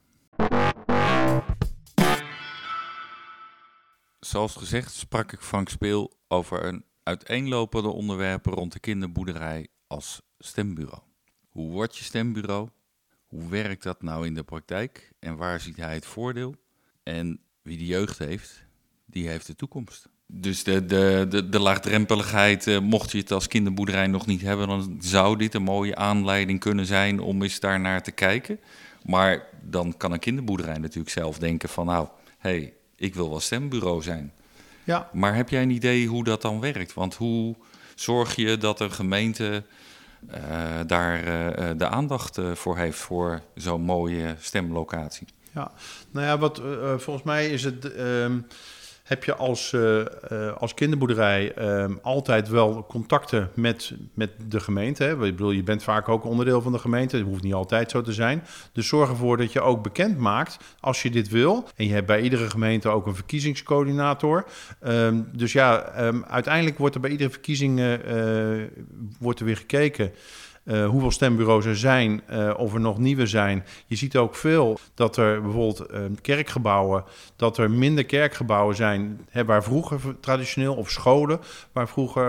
Zoals 4.19 4.55
gezegd 4.55 4.93
sprak 4.93 5.31
ik 5.31 5.41
Frank 5.41 5.69
Speel 5.69 6.13
over 6.27 6.65
een 6.65 6.85
uiteenlopende 7.03 7.89
onderwerpen 7.89 8.53
rond 8.53 8.73
de 8.73 8.79
kinderboerderij 8.79 9.67
als 9.87 10.21
stembureau. 10.37 11.01
Hoe 11.49 11.71
wordt 11.71 11.97
je 11.97 12.03
stembureau? 12.03 12.69
Hoe 13.25 13.49
werkt 13.49 13.83
dat 13.83 14.01
nou 14.01 14.25
in 14.25 14.33
de 14.33 14.43
praktijk? 14.43 15.13
En 15.19 15.35
waar 15.35 15.59
ziet 15.59 15.77
hij 15.77 15.93
het 15.93 16.05
voordeel? 16.05 16.55
En 17.03 17.39
wie 17.61 17.77
de 17.77 17.85
jeugd 17.85 18.17
heeft, 18.17 18.65
die 19.05 19.27
heeft 19.27 19.47
de 19.47 19.55
toekomst. 19.55 20.09
Dus 20.35 20.63
de, 20.63 20.85
de, 20.85 21.25
de, 21.29 21.49
de 21.49 21.59
laagdrempeligheid, 21.59 22.67
eh, 22.67 22.79
mocht 22.79 23.11
je 23.11 23.17
het 23.17 23.31
als 23.31 23.47
kinderboerderij 23.47 24.07
nog 24.07 24.25
niet 24.25 24.41
hebben, 24.41 24.67
dan 24.67 24.97
zou 25.01 25.37
dit 25.37 25.53
een 25.53 25.63
mooie 25.63 25.95
aanleiding 25.95 26.59
kunnen 26.59 26.85
zijn 26.85 27.19
om 27.19 27.41
eens 27.41 27.59
daar 27.59 27.79
naar 27.79 28.03
te 28.03 28.11
kijken. 28.11 28.59
Maar 29.05 29.45
dan 29.61 29.97
kan 29.97 30.11
een 30.11 30.19
kinderboerderij 30.19 30.77
natuurlijk 30.77 31.13
zelf 31.13 31.37
denken 31.37 31.69
van 31.69 31.85
nou, 31.85 32.07
hé, 32.37 32.49
hey, 32.49 32.73
ik 32.95 33.15
wil 33.15 33.29
wel 33.29 33.39
stembureau 33.39 34.01
zijn. 34.01 34.31
Ja. 34.83 35.09
Maar 35.13 35.35
heb 35.35 35.49
jij 35.49 35.61
een 35.61 35.69
idee 35.69 36.07
hoe 36.07 36.23
dat 36.23 36.41
dan 36.41 36.59
werkt? 36.59 36.93
Want 36.93 37.15
hoe 37.15 37.55
zorg 37.95 38.35
je 38.35 38.57
dat 38.57 38.79
een 38.79 38.91
gemeente 38.91 39.63
uh, 40.31 40.79
daar 40.87 41.19
uh, 41.19 41.69
de 41.77 41.87
aandacht 41.87 42.39
voor 42.53 42.77
heeft 42.77 42.97
voor 42.97 43.41
zo'n 43.55 43.81
mooie 43.81 44.35
stemlocatie? 44.39 45.27
Ja, 45.51 45.71
nou 46.11 46.25
ja, 46.25 46.37
wat 46.37 46.61
volgens 46.97 47.23
mij 47.23 47.49
is 47.49 47.63
het. 47.63 47.93
Ehm, 47.93 48.39
heb 49.13 49.23
je 49.23 49.35
als, 49.35 49.71
uh, 49.71 50.01
als 50.57 50.73
kinderboerderij 50.73 51.53
uh, 51.59 51.85
altijd 52.01 52.49
wel 52.49 52.85
contacten 52.89 53.49
met, 53.53 53.93
met 54.13 54.31
de 54.47 54.59
gemeente. 54.59 55.03
Hè? 55.03 55.11
Ik 55.11 55.17
bedoel, 55.17 55.51
je 55.51 55.63
bent 55.63 55.83
vaak 55.83 56.09
ook 56.09 56.25
onderdeel 56.25 56.61
van 56.61 56.71
de 56.71 56.79
gemeente. 56.79 57.17
Het 57.17 57.25
hoeft 57.25 57.43
niet 57.43 57.53
altijd 57.53 57.91
zo 57.91 58.01
te 58.01 58.13
zijn. 58.13 58.43
Dus 58.71 58.87
zorg 58.87 59.09
ervoor 59.09 59.37
dat 59.37 59.51
je 59.51 59.61
ook 59.61 59.83
bekend 59.83 60.17
maakt 60.17 60.57
als 60.79 61.01
je 61.01 61.09
dit 61.09 61.29
wil. 61.29 61.67
En 61.75 61.87
je 61.87 61.93
hebt 61.93 62.07
bij 62.07 62.21
iedere 62.21 62.49
gemeente 62.49 62.89
ook 62.89 63.05
een 63.05 63.15
verkiezingscoördinator. 63.15 64.45
Um, 64.87 65.29
dus 65.31 65.53
ja, 65.53 65.93
um, 66.07 66.23
uiteindelijk 66.27 66.77
wordt 66.77 66.95
er 66.95 67.01
bij 67.01 67.11
iedere 67.11 67.29
verkiezing 67.29 67.79
uh, 67.79 67.93
wordt 69.19 69.39
er 69.39 69.45
weer 69.45 69.57
gekeken 69.57 70.11
uh, 70.65 70.89
hoeveel 70.89 71.11
stembureaus 71.11 71.65
er 71.65 71.77
zijn, 71.77 72.21
uh, 72.31 72.53
of 72.57 72.73
er 72.73 72.79
nog 72.79 72.97
nieuwe 72.97 73.27
zijn. 73.27 73.65
Je 73.85 73.95
ziet 73.95 74.17
ook 74.17 74.35
veel 74.35 74.79
dat 74.93 75.17
er 75.17 75.41
bijvoorbeeld 75.41 75.91
uh, 75.91 75.99
kerkgebouwen, 76.21 77.03
dat 77.35 77.57
er 77.57 77.71
minder 77.71 78.05
kerkgebouwen 78.05 78.75
zijn, 78.75 79.27
hè, 79.29 79.45
waar 79.45 79.63
vroeger 79.63 79.99
traditioneel, 80.19 80.75
of 80.75 80.89
scholen, 80.89 81.39
waar 81.71 81.87
vroeger 81.87 82.21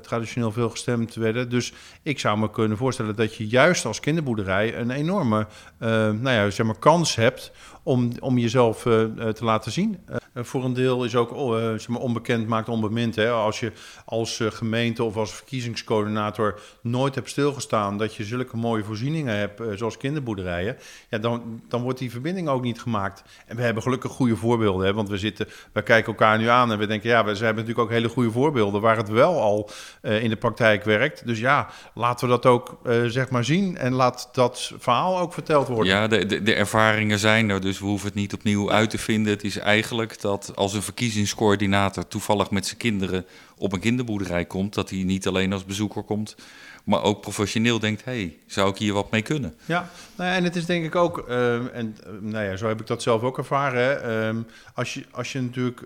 traditioneel 0.00 0.52
veel 0.52 0.70
gestemd 0.70 1.14
werden. 1.14 1.50
Dus 1.50 1.72
ik 2.02 2.18
zou 2.18 2.38
me 2.38 2.50
kunnen 2.50 2.76
voorstellen 2.76 3.16
dat 3.16 3.34
je 3.34 3.46
juist 3.46 3.84
als 3.84 4.00
kinderboerderij 4.00 4.76
een 4.76 4.90
enorme 4.90 5.46
nou 5.78 6.30
ja, 6.30 6.50
zeg 6.50 6.66
maar, 6.66 6.78
kans 6.78 7.14
hebt 7.14 7.52
om, 7.84 8.10
om 8.20 8.38
jezelf 8.38 8.84
uh, 8.84 9.04
te 9.28 9.44
laten 9.44 9.72
zien. 9.72 9.98
Uh, 10.10 10.16
voor 10.44 10.64
een 10.64 10.72
deel 10.72 11.04
is 11.04 11.16
ook 11.16 11.32
uh, 11.32 11.56
zeg 11.56 11.88
maar 11.88 12.00
onbekend 12.00 12.46
maakt 12.46 12.68
onbemind. 12.68 13.16
Hè? 13.16 13.30
Als 13.30 13.60
je 13.60 13.72
als 14.04 14.40
gemeente 14.42 15.04
of 15.04 15.16
als 15.16 15.34
verkiezingscoördinator 15.34 16.60
nooit 16.80 17.14
hebt 17.14 17.30
stilgestaan 17.30 17.98
dat 17.98 18.14
je 18.14 18.24
zulke 18.24 18.56
mooie 18.56 18.84
voorzieningen 18.84 19.36
hebt, 19.36 19.62
zoals 19.74 19.96
kinderboerderijen, 19.96 20.76
ja, 21.08 21.18
dan, 21.18 21.62
dan 21.68 21.82
wordt 21.82 21.98
die 21.98 22.10
verbinding 22.10 22.48
ook 22.48 22.62
niet 22.62 22.80
gemaakt. 22.80 23.22
En 23.46 23.56
we 23.56 23.62
hebben 23.62 23.82
gelukkig 23.82 24.10
goede 24.10 24.36
voorbeelden, 24.36 24.86
hè? 24.86 24.94
want 24.94 25.08
we 25.08 25.18
zitten, 25.18 25.48
we 25.72 25.82
kijken 25.82 26.12
elkaar 26.12 26.38
nu 26.38 26.48
aan 26.48 26.72
en 26.72 26.78
we 26.78 26.86
denken, 26.86 27.10
ja, 27.10 27.24
we, 27.24 27.36
ze 27.36 27.44
hebben 27.44 27.64
natuurlijk 27.64 27.90
ook 27.90 27.96
hele 27.96 28.12
goede 28.12 28.30
voorbeelden 28.30 28.80
waar 28.80 28.96
het 28.96 29.08
wel 29.08 29.40
al 29.40 29.70
in 30.02 30.28
de 30.28 30.36
praktijk 30.36 30.84
werkt. 30.84 31.26
Dus 31.26 31.38
ja, 31.38 31.68
laten 31.94 32.28
we 32.28 32.32
dat 32.32 32.46
ook 32.46 32.78
zeg 33.06 33.30
maar 33.30 33.44
zien 33.44 33.76
en 33.76 33.92
laat 33.92 34.28
dat 34.32 34.72
verhaal 34.78 35.18
ook 35.18 35.32
verteld 35.32 35.68
worden. 35.68 35.92
Ja, 35.92 36.08
de, 36.08 36.26
de, 36.26 36.42
de 36.42 36.54
ervaringen 36.54 37.18
zijn 37.18 37.50
er, 37.50 37.60
dus 37.60 37.73
we 37.78 37.86
hoeven 37.86 38.06
het 38.06 38.16
niet 38.16 38.34
opnieuw 38.34 38.70
uit 38.70 38.90
te 38.90 38.98
vinden. 38.98 39.32
Het 39.32 39.44
is 39.44 39.58
eigenlijk 39.58 40.20
dat 40.20 40.52
als 40.56 40.74
een 40.74 40.82
verkiezingscoördinator 40.82 42.08
toevallig 42.08 42.50
met 42.50 42.66
zijn 42.66 42.78
kinderen 42.78 43.26
op 43.58 43.72
een 43.72 43.80
kinderboerderij 43.80 44.44
komt, 44.44 44.74
dat 44.74 44.90
hij 44.90 45.02
niet 45.02 45.26
alleen 45.26 45.52
als 45.52 45.64
bezoeker 45.64 46.02
komt, 46.02 46.34
maar 46.84 47.02
ook 47.02 47.20
professioneel 47.20 47.78
denkt: 47.78 48.04
hey, 48.04 48.36
zou 48.46 48.70
ik 48.70 48.76
hier 48.76 48.92
wat 48.92 49.10
mee 49.10 49.22
kunnen? 49.22 49.54
Ja, 49.64 49.90
nou 50.16 50.34
en 50.34 50.44
het 50.44 50.56
is 50.56 50.66
denk 50.66 50.84
ik 50.84 50.94
ook, 50.94 51.24
uh, 51.28 51.76
en 51.76 51.96
uh, 52.06 52.12
nou 52.20 52.44
ja, 52.44 52.56
zo 52.56 52.68
heb 52.68 52.80
ik 52.80 52.86
dat 52.86 53.02
zelf 53.02 53.22
ook 53.22 53.38
ervaren. 53.38 54.34
Uh, 54.36 54.42
als, 54.74 54.94
je, 54.94 55.04
als 55.10 55.32
je 55.32 55.40
natuurlijk, 55.40 55.82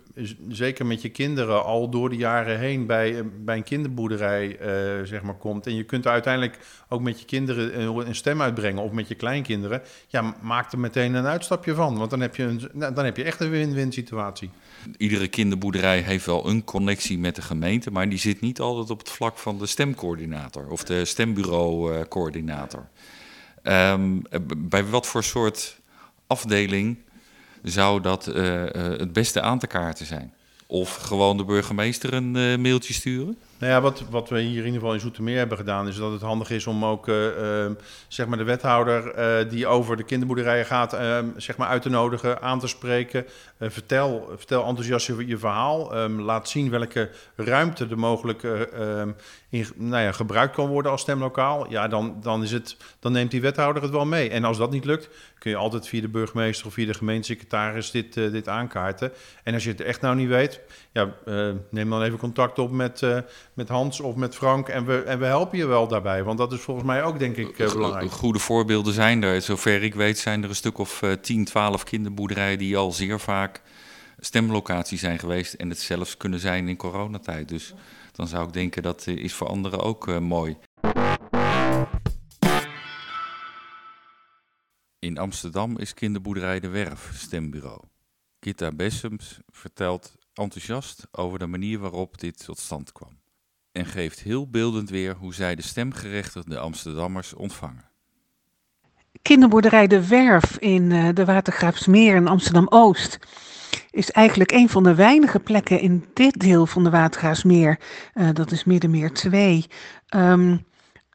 zeker 0.48 0.86
met 0.86 1.02
je 1.02 1.08
kinderen, 1.08 1.64
al 1.64 1.88
door 1.88 2.10
de 2.10 2.16
jaren 2.16 2.58
heen 2.58 2.86
bij, 2.86 3.24
bij 3.44 3.56
een 3.56 3.62
kinderboerderij 3.62 4.56
zeg 5.04 5.22
maar, 5.22 5.34
komt. 5.34 5.66
En 5.66 5.74
je 5.74 5.84
kunt 5.84 6.06
uiteindelijk 6.06 6.58
ook 6.88 7.00
met 7.00 7.20
je 7.20 7.26
kinderen 7.26 7.80
een, 7.80 8.14
stem 8.14 8.42
uitbrengen, 8.42 8.82
of 8.82 8.92
met 8.92 9.08
je 9.08 9.14
kleinkinderen. 9.14 9.82
Ja, 10.08 10.34
maak 10.42 10.72
er 10.72 10.78
meteen 10.78 11.14
een 11.14 11.26
uitstapje 11.26 11.74
Want 11.78 12.10
dan 12.10 12.20
heb 12.20 12.36
je, 12.36 12.42
een, 12.42 12.68
nou, 12.72 12.94
dan 12.94 13.04
heb 13.04 13.16
je 13.16 13.22
echt 13.22 13.40
een 13.40 13.50
win-win 13.50 13.92
situatie. 13.92 14.50
Iedere 14.96 15.28
kinderboerderij 15.28 16.00
heeft 16.00 16.26
wel 16.26 16.48
een 16.48 16.64
connectie 16.64 17.18
met 17.18 17.34
de 17.34 17.42
gemeente, 17.42 17.90
maar 17.90 18.08
die 18.08 18.18
zit 18.18 18.40
niet 18.40 18.60
altijd 18.60 18.90
op 18.90 18.98
het 18.98 19.10
vlak 19.10 19.38
van 19.38 19.58
de 19.58 19.66
stemcoördinator 19.66 20.68
of 20.68 20.84
de 20.84 21.04
stembureaucoördinator. 21.04 22.88
Um, 23.62 24.22
bij 24.56 24.84
wat 24.84 25.06
voor 25.06 25.24
soort 25.24 25.80
afdeling 26.26 26.96
zou 27.62 28.00
dat 28.00 28.28
uh, 28.28 28.62
uh, 28.62 28.70
het 28.72 29.12
beste 29.12 29.40
aan 29.40 29.58
te 29.58 29.66
kaarten 29.66 30.06
zijn? 30.06 30.32
Of 30.66 30.94
gewoon 30.94 31.36
de 31.36 31.44
burgemeester 31.44 32.12
een 32.12 32.34
uh, 32.36 32.56
mailtje 32.56 32.94
sturen? 32.94 33.36
Nou 33.58 33.72
ja, 33.72 33.80
wat, 33.80 34.04
wat 34.10 34.28
we 34.28 34.40
hier 34.40 34.58
in 34.58 34.64
ieder 34.64 34.72
geval 34.72 34.94
in 34.94 35.00
Zoetermeer 35.00 35.36
hebben 35.36 35.58
gedaan, 35.58 35.88
is 35.88 35.96
dat 35.96 36.12
het 36.12 36.20
handig 36.20 36.50
is 36.50 36.66
om 36.66 36.84
ook 36.84 37.08
uh, 37.08 37.24
uh, 37.64 37.70
zeg 38.08 38.26
maar 38.26 38.38
de 38.38 38.44
wethouder 38.44 39.18
uh, 39.18 39.50
die 39.50 39.66
over 39.66 39.96
de 39.96 40.02
kinderboerderijen 40.02 40.66
gaat, 40.66 40.92
ehm, 40.92 41.26
zeg 41.36 41.56
maar 41.56 41.68
uit 41.68 41.82
te 41.82 41.88
nodigen, 41.88 42.42
aan 42.42 42.58
te 42.58 42.66
spreken. 42.66 43.26
vertel, 43.60 44.30
vertel 44.36 44.66
enthousiast 44.66 45.06
je, 45.06 45.26
je 45.26 45.38
verhaal. 45.38 45.96
Um, 45.96 46.20
laat 46.20 46.48
zien 46.48 46.70
welke 46.70 47.10
ruimte 47.36 47.86
er 47.90 47.98
mogelijk 47.98 48.42
ehm, 48.42 49.10
in, 49.48 49.66
nou 49.74 50.02
ja, 50.02 50.12
gebruikt 50.12 50.54
kan 50.54 50.68
worden 50.68 50.90
als 50.90 51.00
stemlokaal. 51.00 51.70
Ja, 51.70 51.88
dan, 51.88 52.16
dan, 52.22 52.42
is 52.42 52.52
het, 52.52 52.76
dan 53.00 53.12
neemt 53.12 53.30
die 53.30 53.40
wethouder 53.40 53.82
het 53.82 53.92
wel 53.92 54.06
mee. 54.06 54.30
En 54.30 54.44
als 54.44 54.58
dat 54.58 54.70
niet 54.70 54.84
lukt, 54.84 55.08
kun 55.38 55.50
je 55.50 55.56
altijd 55.56 55.88
via 55.88 56.00
de 56.00 56.08
burgemeester 56.08 56.66
of 56.66 56.72
via 56.72 56.86
de 56.86 56.94
gemeentesecretaris 56.94 57.90
dit, 57.90 58.14
dit 58.14 58.48
aankaarten. 58.48 59.12
En 59.42 59.54
als 59.54 59.64
je 59.64 59.70
het 59.70 59.80
echt 59.80 60.00
nou 60.00 60.16
niet 60.16 60.28
weet, 60.28 60.60
ja, 60.92 61.14
neem 61.70 61.90
dan 61.90 62.02
even 62.02 62.18
contact 62.18 62.58
op 62.58 62.70
met 62.70 63.02
met 63.58 63.68
Hans 63.68 64.00
of 64.00 64.14
met 64.14 64.34
Frank. 64.34 64.68
En 64.68 64.84
we, 64.84 65.02
en 65.02 65.18
we 65.18 65.24
helpen 65.24 65.58
je 65.58 65.66
wel 65.66 65.88
daarbij. 65.88 66.24
Want 66.24 66.38
dat 66.38 66.52
is 66.52 66.60
volgens 66.60 66.86
mij 66.86 67.02
ook, 67.02 67.18
denk 67.18 67.36
ik, 67.36 67.58
uh, 67.58 67.72
belangrijk. 67.72 68.10
Goede 68.10 68.38
voorbeelden 68.38 68.92
zijn 68.92 69.22
er. 69.22 69.42
Zover 69.42 69.82
ik 69.82 69.94
weet 69.94 70.18
zijn 70.18 70.42
er 70.42 70.48
een 70.48 70.54
stuk 70.54 70.78
of 70.78 71.02
uh, 71.02 71.12
10, 71.12 71.44
12 71.44 71.84
kinderboerderijen... 71.84 72.58
die 72.58 72.76
al 72.76 72.92
zeer 72.92 73.20
vaak 73.20 73.62
stemlocatie 74.18 74.98
zijn 74.98 75.18
geweest... 75.18 75.52
en 75.54 75.68
het 75.68 75.78
zelfs 75.78 76.16
kunnen 76.16 76.40
zijn 76.40 76.68
in 76.68 76.76
coronatijd. 76.76 77.48
Dus 77.48 77.74
dan 78.12 78.28
zou 78.28 78.46
ik 78.46 78.52
denken 78.52 78.82
dat 78.82 79.06
uh, 79.06 79.16
is 79.16 79.34
voor 79.34 79.48
anderen 79.48 79.80
ook 79.80 80.20
mooi. 80.20 80.56
In 84.98 85.18
Amsterdam 85.18 85.78
is 85.78 85.94
kinderboerderij 85.94 86.60
De 86.60 86.68
Werf 86.68 87.10
stembureau. 87.14 87.80
Gitta 88.40 88.72
Bessems 88.72 89.38
vertelt 89.48 90.14
enthousiast 90.32 91.06
over 91.10 91.38
de 91.38 91.46
manier 91.46 91.78
waarop 91.78 92.18
dit 92.20 92.44
tot 92.44 92.58
stand 92.58 92.92
kwam 92.92 93.18
en 93.72 93.86
geeft 93.86 94.20
heel 94.20 94.48
beeldend 94.50 94.90
weer 94.90 95.14
hoe 95.14 95.34
zij 95.34 95.54
de 95.54 95.62
stemgerechtigde 95.62 96.58
Amsterdammers 96.58 97.34
ontvangen. 97.34 97.86
Kinderboerderij 99.22 99.86
De 99.86 100.08
Werf 100.08 100.58
in 100.58 100.90
uh, 100.90 101.08
de 101.14 101.24
Watergraafsmeer 101.24 102.14
in 102.14 102.28
Amsterdam-Oost 102.28 103.18
is 103.90 104.10
eigenlijk 104.10 104.52
een 104.52 104.68
van 104.68 104.82
de 104.82 104.94
weinige 104.94 105.40
plekken 105.40 105.80
in 105.80 106.04
dit 106.14 106.40
deel 106.40 106.66
van 106.66 106.84
de 106.84 106.90
Watergraafsmeer, 106.90 107.80
uh, 108.14 108.28
dat 108.32 108.50
is 108.50 108.64
Middenmeer 108.64 109.12
2, 109.12 109.66
um, 110.16 110.66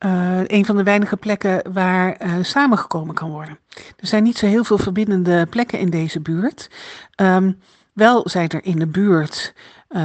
uh, 0.06 0.40
een 0.44 0.66
van 0.66 0.78
de 0.78 0.84
weinige 0.84 1.18
plekken 1.18 1.74
waar 1.74 2.18
samengekomen 2.42 3.16
kan 3.16 3.30
worden. 3.30 3.60
Er 4.00 4.08
zijn 4.08 4.24
niet 4.24 4.38
zo 4.38 4.46
heel 4.46 4.64
veel 4.64 4.78
verbindende 4.78 5.46
plekken 5.46 5.80
in 5.80 5.90
deze 5.90 6.22
buurt. 6.22 6.70
Um, 7.22 7.60
wel 7.94 8.30
zijn 8.30 8.50
er 8.50 8.66
in 8.66 8.80
de 8.80 8.88
buurt 8.88 9.54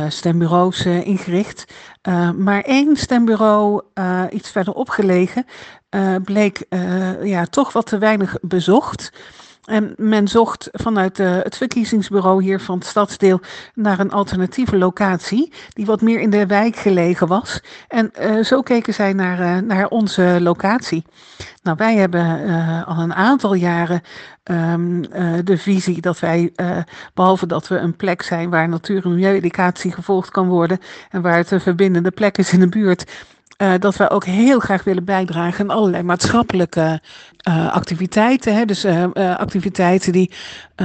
stembureaus 0.09 0.87
uh, 0.87 1.07
ingericht. 1.07 1.65
Uh, 2.09 2.31
maar 2.31 2.63
één 2.63 2.97
stembureau, 2.97 3.83
iets 4.31 4.51
verderop 4.51 4.89
gelegen, 4.89 5.47
bleek 6.25 6.67
ja, 7.23 7.45
toch 7.45 7.73
wat 7.73 7.87
te 7.87 7.99
weinig 7.99 8.37
bezocht. 8.41 9.13
En 9.69 9.95
men 9.97 10.29
zocht 10.29 10.69
vanuit 10.73 11.19
uh, 11.19 11.37
het 11.43 11.57
verkiezingsbureau 11.57 12.43
hier 12.43 12.61
van 12.61 12.79
het 12.79 12.87
stadsdeel 12.87 13.41
naar 13.75 13.99
een 13.99 14.11
alternatieve 14.11 14.77
locatie, 14.77 15.53
die 15.69 15.87
wat 15.87 16.01
meer 16.01 16.21
in 16.21 16.31
de 16.31 16.47
wijk 16.47 16.77
gelegen 16.77 17.27
was. 17.27 17.61
En 17.89 18.13
uh, 18.21 18.45
zo 18.45 18.63
keken 18.63 18.95
zij 18.95 19.13
naar, 19.13 19.41
uh, 19.41 19.63
naar 19.63 19.89
onze 19.89 20.39
locatie. 20.41 21.05
Nou, 21.63 21.77
wij 21.77 21.97
hebben 21.97 22.85
al 22.85 22.99
een 22.99 23.15
aantal 23.15 23.55
jaren 23.55 24.03
um, 24.45 25.03
de 25.45 25.57
visie 25.59 26.01
dat 26.01 26.21
wij, 26.21 26.53
behalve 27.15 27.47
dat 27.47 27.69
we 27.69 27.77
een 27.77 27.97
plek 27.97 28.23
zijn 28.23 28.51
waar 28.51 28.69
natuur- 28.69 29.05
en 29.05 29.15
milieueducatie 29.15 29.93
gevolgd 29.93 30.31
kan 30.31 30.49
worden 30.49 30.79
en 31.11 31.23
waar 31.23 31.37
het 31.37 31.51
een 31.51 31.61
verbindende 31.61 32.11
plek 32.11 32.39
is 32.39 32.53
in 32.53 32.61
de 32.61 32.69
buurt, 32.69 33.05
uh, 33.63 33.73
dat 33.79 33.97
wij 33.97 34.11
ook 34.11 34.25
heel 34.25 34.59
graag 34.59 34.85
willen 34.85 35.05
bijdragen 35.05 35.71
aan 35.71 35.77
allerlei 35.77 36.03
maatschappelijke 36.03 37.01
uh, 37.49 37.73
activiteiten. 37.73 38.55
Hè? 38.55 38.65
Dus 38.65 38.85
uh, 38.85 39.05
activiteiten 39.15 40.13
die 40.13 40.33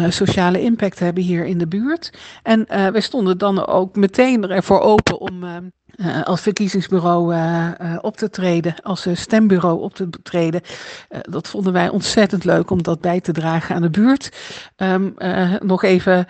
sociale 0.10 0.62
impact 0.62 1.00
hebben 1.00 1.24
hier 1.24 1.46
in 1.46 1.58
de 1.58 1.68
buurt. 1.68 2.14
En 2.44 2.66
wij 2.68 3.02
stonden 3.02 3.38
dan 3.38 3.66
ook 3.66 3.96
meteen 3.96 4.50
ervoor 4.50 4.80
open 4.80 5.20
om 5.20 5.44
als 6.24 6.42
verkiezingsbureau 6.42 7.36
op 8.02 8.18
te 8.18 8.30
treden, 8.30 8.76
als 8.82 9.08
stembureau 9.14 9.82
op 9.82 9.96
te 9.96 10.10
treden. 10.24 10.62
dat 11.22 11.48
vonden 11.48 11.74
wij 11.74 11.90
ontzettend 11.90 12.44
leuk 12.44 12.70
om 12.70 12.84
dat 12.84 13.02
bij 13.02 13.22
te 13.22 13.32
dragen 13.32 13.76
aan 13.76 13.82
de 13.82 13.90
buurt. 13.90 14.38
Um, 14.78 15.14
nog 15.60 15.84
even 15.84 16.28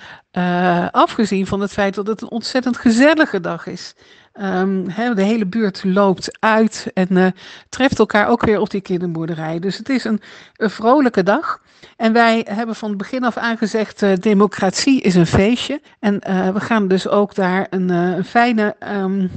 afgezien 0.92 1.48
van 1.48 1.62
het 1.62 1.72
feit 1.72 1.96
dat 1.96 2.08
het 2.08 2.22
een 2.22 2.32
ontzettend 2.32 2.78
gezellige 2.78 3.40
dag 3.40 3.68
is. 3.68 3.96
He, 4.34 5.14
de 5.14 5.24
hele 5.24 5.46
buurt 5.46 5.84
loopt 5.84 6.38
uit 6.40 6.92
en 6.94 7.08
uh, 7.12 7.28
treft 7.70 8.00
elkaar 8.00 8.28
ook 8.28 8.46
weer 8.46 8.60
op 8.60 8.70
die 8.70 8.82
kinderboerderij. 8.82 9.60
Dus 9.60 9.78
het 9.78 9.90
is 9.90 10.04
een, 10.04 10.22
vrolijke 10.58 11.24
dag. 11.24 11.62
En 11.98 12.14
wij 12.14 12.48
hebben 12.50 12.76
van 12.76 12.90
het 12.90 12.98
begin 12.98 13.24
af 13.24 13.38
aan 13.38 13.58
gezegd: 13.58 14.02
uh, 14.02 14.14
democratie 14.20 15.02
is 15.02 15.16
een 15.16 15.28
feestje. 15.28 15.82
En 16.00 16.22
uh, 16.30 16.50
we 16.50 16.60
gaan 16.60 16.88
dus 16.88 17.08
ook 17.08 17.36
daar 17.36 17.68
een, 17.70 17.90
een 17.90 18.26
fijne. 18.26 18.76
Um, 18.98 19.32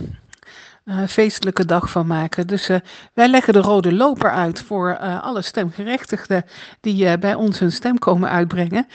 uh, 0.86 1.06
feestelijke 1.06 1.64
dag 1.64 1.90
van 1.90 2.06
maken. 2.06 2.46
Dus 2.46 2.70
uh, 2.70 2.76
wij 3.14 3.28
leggen 3.28 3.52
de 3.52 3.60
rode 3.60 3.92
loper 3.92 4.30
uit 4.30 4.62
voor 4.62 4.98
uh, 5.00 5.22
alle 5.22 5.42
stemgerechtigden 5.42 6.44
die 6.80 7.18
bij 7.18 7.34
ons 7.34 7.58
hun 7.58 7.72
stem 7.72 7.98
komen 7.98 8.30
uitbrengen. 8.30 8.86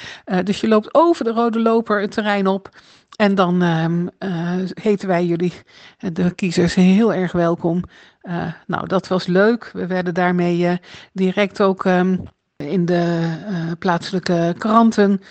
dus 0.44 0.62
je 0.62 0.68
loopt 0.68 0.94
over 0.94 1.26
de 1.26 1.32
rode 1.32 1.60
loper 1.60 2.02
het 2.02 2.12
terrein 2.12 2.48
op. 2.48 2.70
En 3.16 3.36
dan 3.36 3.64
uh, 3.64 4.56
heten 4.74 5.08
wij 5.08 5.26
jullie, 5.26 5.54
de 5.98 6.36
kiezers, 6.36 6.76
heel 6.76 7.14
erg 7.14 7.32
welkom. 7.32 7.84
Nou, 8.68 8.88
dat 8.88 9.08
was 9.08 9.28
leuk. 9.28 9.70
We 9.74 9.88
werden 9.88 10.14
daarmee 10.14 10.80
direct 11.14 11.62
ook 11.62 11.86
um, 11.86 12.24
in 12.58 12.86
de 12.86 13.36
plaatselijke 13.80 14.56
kranten 14.58 15.22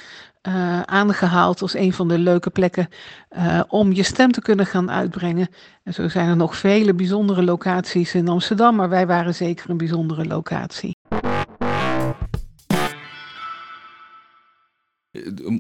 uh, 0.49 0.81
aangehaald 0.81 1.63
als 1.63 1.75
een 1.75 1.93
van 1.93 2.09
de 2.09 2.19
leuke 2.19 2.51
plekken 2.51 2.89
uh, 3.37 3.61
om 3.69 3.93
je 3.93 4.03
stem 4.03 4.33
te 4.33 4.41
kunnen 4.41 4.67
gaan 4.67 4.91
uitbrengen. 4.91 5.49
En 5.83 5.95
zo 5.95 6.09
zijn 6.09 6.29
er 6.29 6.37
nog 6.37 6.57
vele 6.57 6.95
bijzondere 6.95 7.43
locaties 7.43 8.15
in 8.15 8.29
Amsterdam, 8.29 8.77
maar 8.77 8.89
wij 8.89 9.07
waren 9.07 9.35
zeker 9.35 9.71
een 9.71 9.77
bijzondere 9.77 10.25
locatie. 10.25 10.97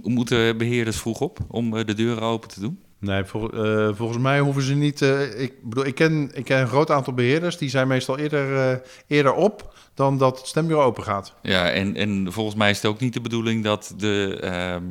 Moeten 0.03 0.59
beheerders 0.59 0.99
vroeg 0.99 1.21
op 1.21 1.39
om 1.49 1.71
de 1.71 1.95
deuren 1.95 2.23
open 2.23 2.49
te 2.49 2.61
doen? 2.61 2.90
Nee, 3.01 3.23
uh, 3.23 3.89
volgens 3.93 4.19
mij 4.19 4.41
hoeven 4.41 4.63
ze 4.63 4.75
niet. 4.75 5.01
Uh, 5.01 5.41
ik 5.41 5.55
bedoel, 5.63 5.87
ik 5.87 5.95
ken, 5.95 6.31
ik 6.33 6.45
ken 6.45 6.61
een 6.61 6.69
groot 6.69 6.91
aantal 6.91 7.13
beheerders 7.13 7.59
die 7.59 7.69
zijn 7.69 7.89
meestal 7.89 8.19
eerder, 8.19 8.73
uh, 8.73 8.79
eerder 9.07 9.33
op 9.33 9.75
dan 9.95 10.19
dat 10.19 10.39
het 10.39 10.47
stembureau 10.47 10.89
open 10.89 11.03
gaat. 11.03 11.35
Ja, 11.43 11.71
en, 11.71 11.97
en 11.97 12.33
volgens 12.33 12.57
mij 12.57 12.71
is 12.71 12.77
het 12.77 12.87
ook 12.87 13.01
niet 13.01 13.13
de 13.13 13.21
bedoeling 13.21 13.65
dat 13.65 13.95
de 13.97 14.39
ehm, 14.41 14.85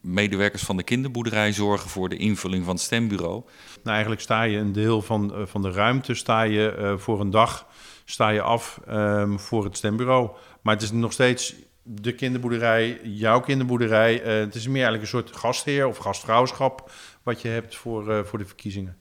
medewerkers 0.00 0.62
van 0.62 0.76
de 0.76 0.82
kinderboerderij 0.82 1.52
zorgen 1.52 1.90
voor 1.90 2.08
de 2.08 2.16
invulling 2.16 2.64
van 2.64 2.74
het 2.74 2.82
stembureau. 2.82 3.42
Nou, 3.82 3.90
eigenlijk 3.90 4.20
sta 4.20 4.42
je 4.42 4.58
een 4.58 4.72
deel 4.72 5.02
van, 5.02 5.34
van 5.44 5.62
de 5.62 5.70
ruimte 5.70 6.14
sta 6.14 6.42
je 6.42 6.94
voor 6.98 7.20
een 7.20 7.30
dag 7.30 7.66
sta 8.04 8.28
je 8.28 8.42
af 8.42 8.80
um, 8.90 9.40
voor 9.40 9.64
het 9.64 9.76
stembureau. 9.76 10.30
Maar 10.62 10.74
het 10.74 10.82
is 10.82 10.92
nog 10.92 11.12
steeds 11.12 11.54
de 11.82 12.14
kinderboerderij, 12.14 13.00
jouw 13.02 13.40
kinderboerderij. 13.40 14.14
het 14.24 14.54
is 14.54 14.66
meer 14.66 14.84
eigenlijk 14.84 15.02
een 15.02 15.08
soort 15.08 15.36
gastheer 15.36 15.86
of 15.86 15.96
gastvrouwschap 15.96 16.90
wat 17.22 17.42
je 17.42 17.48
hebt 17.48 17.76
voor, 17.76 18.08
uh, 18.08 18.24
voor 18.24 18.38
de 18.38 18.44
verkiezingen. 18.44 18.96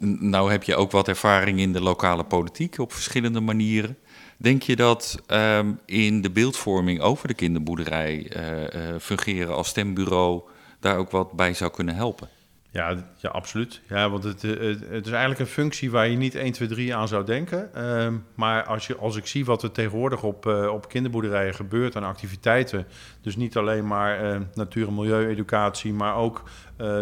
Nou 0.00 0.50
heb 0.50 0.62
je 0.62 0.76
ook 0.76 0.90
wat 0.90 1.08
ervaring 1.08 1.58
in 1.58 1.72
de 1.72 1.80
lokale 1.80 2.24
politiek 2.24 2.78
op 2.78 2.92
verschillende 2.92 3.40
manieren. 3.40 3.98
Denk 4.36 4.62
je 4.62 4.76
dat 4.76 5.22
um, 5.28 5.80
in 5.86 6.22
de 6.22 6.30
beeldvorming 6.30 7.00
over 7.00 7.28
de 7.28 7.34
kinderboerderij 7.34 8.36
uh, 8.36 8.98
fungeren 9.00 9.54
als 9.54 9.68
stembureau 9.68 10.42
daar 10.80 10.96
ook 10.96 11.10
wat 11.10 11.32
bij 11.32 11.54
zou 11.54 11.70
kunnen 11.70 11.94
helpen? 11.94 12.28
Ja, 12.74 12.96
ja 13.16 13.28
absoluut. 13.28 13.80
Ja, 13.88 14.10
want 14.10 14.24
het, 14.24 14.42
het, 14.42 14.80
het, 14.88 15.06
is 15.06 15.12
eigenlijk 15.12 15.40
een 15.40 15.46
functie 15.46 15.90
waar 15.90 16.08
je 16.08 16.16
niet 16.16 16.34
1, 16.34 16.52
2, 16.52 16.68
3 16.68 16.94
aan 16.94 17.08
zou 17.08 17.24
denken. 17.24 17.70
Uh, 17.76 18.08
maar 18.34 18.64
als, 18.64 18.86
je, 18.86 18.96
als 18.96 19.16
ik 19.16 19.26
zie 19.26 19.44
wat 19.44 19.62
er 19.62 19.72
tegenwoordig 19.72 20.22
op, 20.22 20.46
uh, 20.46 20.72
op 20.72 20.88
kinderboerderijen 20.88 21.54
gebeurt 21.54 21.96
aan 21.96 22.04
activiteiten. 22.04 22.86
Dus 23.20 23.36
niet 23.36 23.56
alleen 23.56 23.86
maar 23.86 24.24
uh, 24.24 24.40
natuur- 24.54 24.86
en 24.86 24.94
milieu-educatie, 24.94 25.92
maar 25.92 26.16
ook 26.16 26.42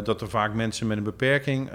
dat 0.05 0.21
er 0.21 0.29
vaak 0.29 0.55
mensen 0.55 0.87
met 0.87 0.97
een 0.97 1.03
beperking 1.03 1.71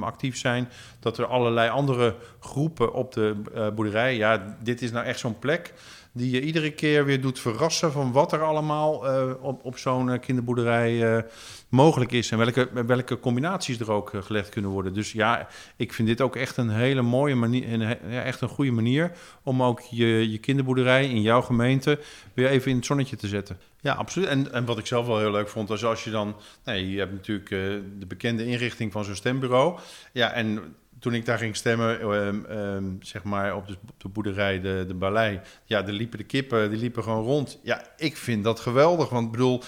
actief 0.00 0.36
zijn. 0.36 0.68
Dat 1.00 1.18
er 1.18 1.26
allerlei 1.26 1.70
andere 1.70 2.14
groepen 2.40 2.92
op 2.92 3.12
de 3.12 3.34
boerderij. 3.74 4.16
Ja, 4.16 4.56
dit 4.62 4.82
is 4.82 4.90
nou 4.90 5.06
echt 5.06 5.18
zo'n 5.18 5.38
plek 5.38 5.72
die 6.12 6.30
je 6.30 6.42
iedere 6.42 6.70
keer 6.70 7.04
weer 7.04 7.20
doet 7.20 7.38
verrassen 7.38 7.92
van 7.92 8.12
wat 8.12 8.32
er 8.32 8.42
allemaal 8.42 8.92
op, 9.40 9.64
op 9.64 9.78
zo'n 9.78 10.20
kinderboerderij 10.20 11.24
mogelijk 11.72 12.12
is 12.12 12.30
en 12.30 12.38
welke, 12.38 12.68
welke 12.86 13.20
combinaties 13.20 13.80
er 13.80 13.90
ook 13.90 14.12
eh, 14.14 14.22
gelegd 14.22 14.48
kunnen 14.48 14.70
worden. 14.70 14.94
Dus 14.94 15.12
ja, 15.12 15.48
ik 15.76 15.92
vind 15.92 16.08
dit 16.08 16.20
ook 16.20 16.36
echt 16.36 16.56
een 16.56 16.70
hele 16.70 17.02
mooie 17.02 17.34
manier, 17.34 17.72
een, 17.72 17.80
ja, 17.80 18.22
echt 18.22 18.40
een 18.40 18.48
goede 18.48 18.70
manier 18.70 19.12
om 19.42 19.62
ook 19.62 19.80
je, 19.80 20.30
je 20.30 20.38
kinderboerderij 20.38 21.08
in 21.08 21.22
jouw 21.22 21.40
gemeente 21.40 21.98
weer 22.34 22.48
even 22.48 22.70
in 22.70 22.76
het 22.76 22.86
zonnetje 22.86 23.16
te 23.16 23.28
zetten. 23.28 23.58
Ja, 23.80 23.92
absoluut. 23.92 24.28
En, 24.28 24.52
en 24.52 24.64
wat 24.64 24.78
ik 24.78 24.86
zelf 24.86 25.06
wel 25.06 25.18
heel 25.18 25.30
leuk 25.30 25.48
vond, 25.48 25.68
was 25.68 25.84
als 25.84 26.04
je 26.04 26.10
dan, 26.10 26.36
nee, 26.64 26.90
je 26.90 26.98
hebt 26.98 27.12
natuurlijk 27.12 27.48
de 27.98 28.06
bekende 28.08 28.46
inrichting 28.46 28.92
van 28.92 29.04
zo'n 29.04 29.14
stembureau. 29.14 29.78
Ja, 30.12 30.32
en 30.32 30.74
toen 31.02 31.14
ik 31.14 31.24
daar 31.24 31.38
ging 31.38 31.56
stemmen, 31.56 32.10
um, 32.10 32.46
um, 32.50 32.98
zeg 33.00 33.22
maar 33.22 33.56
op 33.56 33.66
de, 33.66 33.76
op 33.88 34.00
de, 34.00 34.08
boerderij, 34.08 34.60
de, 34.60 34.84
de 34.88 34.94
Balei, 34.94 35.40
ja, 35.64 35.86
er 35.86 35.92
liepen 35.92 36.18
de 36.18 36.24
kippen, 36.24 36.70
die 36.70 36.78
liepen 36.78 37.02
gewoon 37.02 37.24
rond. 37.24 37.58
Ja, 37.62 37.86
ik 37.96 38.16
vind 38.16 38.44
dat 38.44 38.60
geweldig, 38.60 39.08
want 39.08 39.24
ik 39.24 39.30
bedoel, 39.30 39.62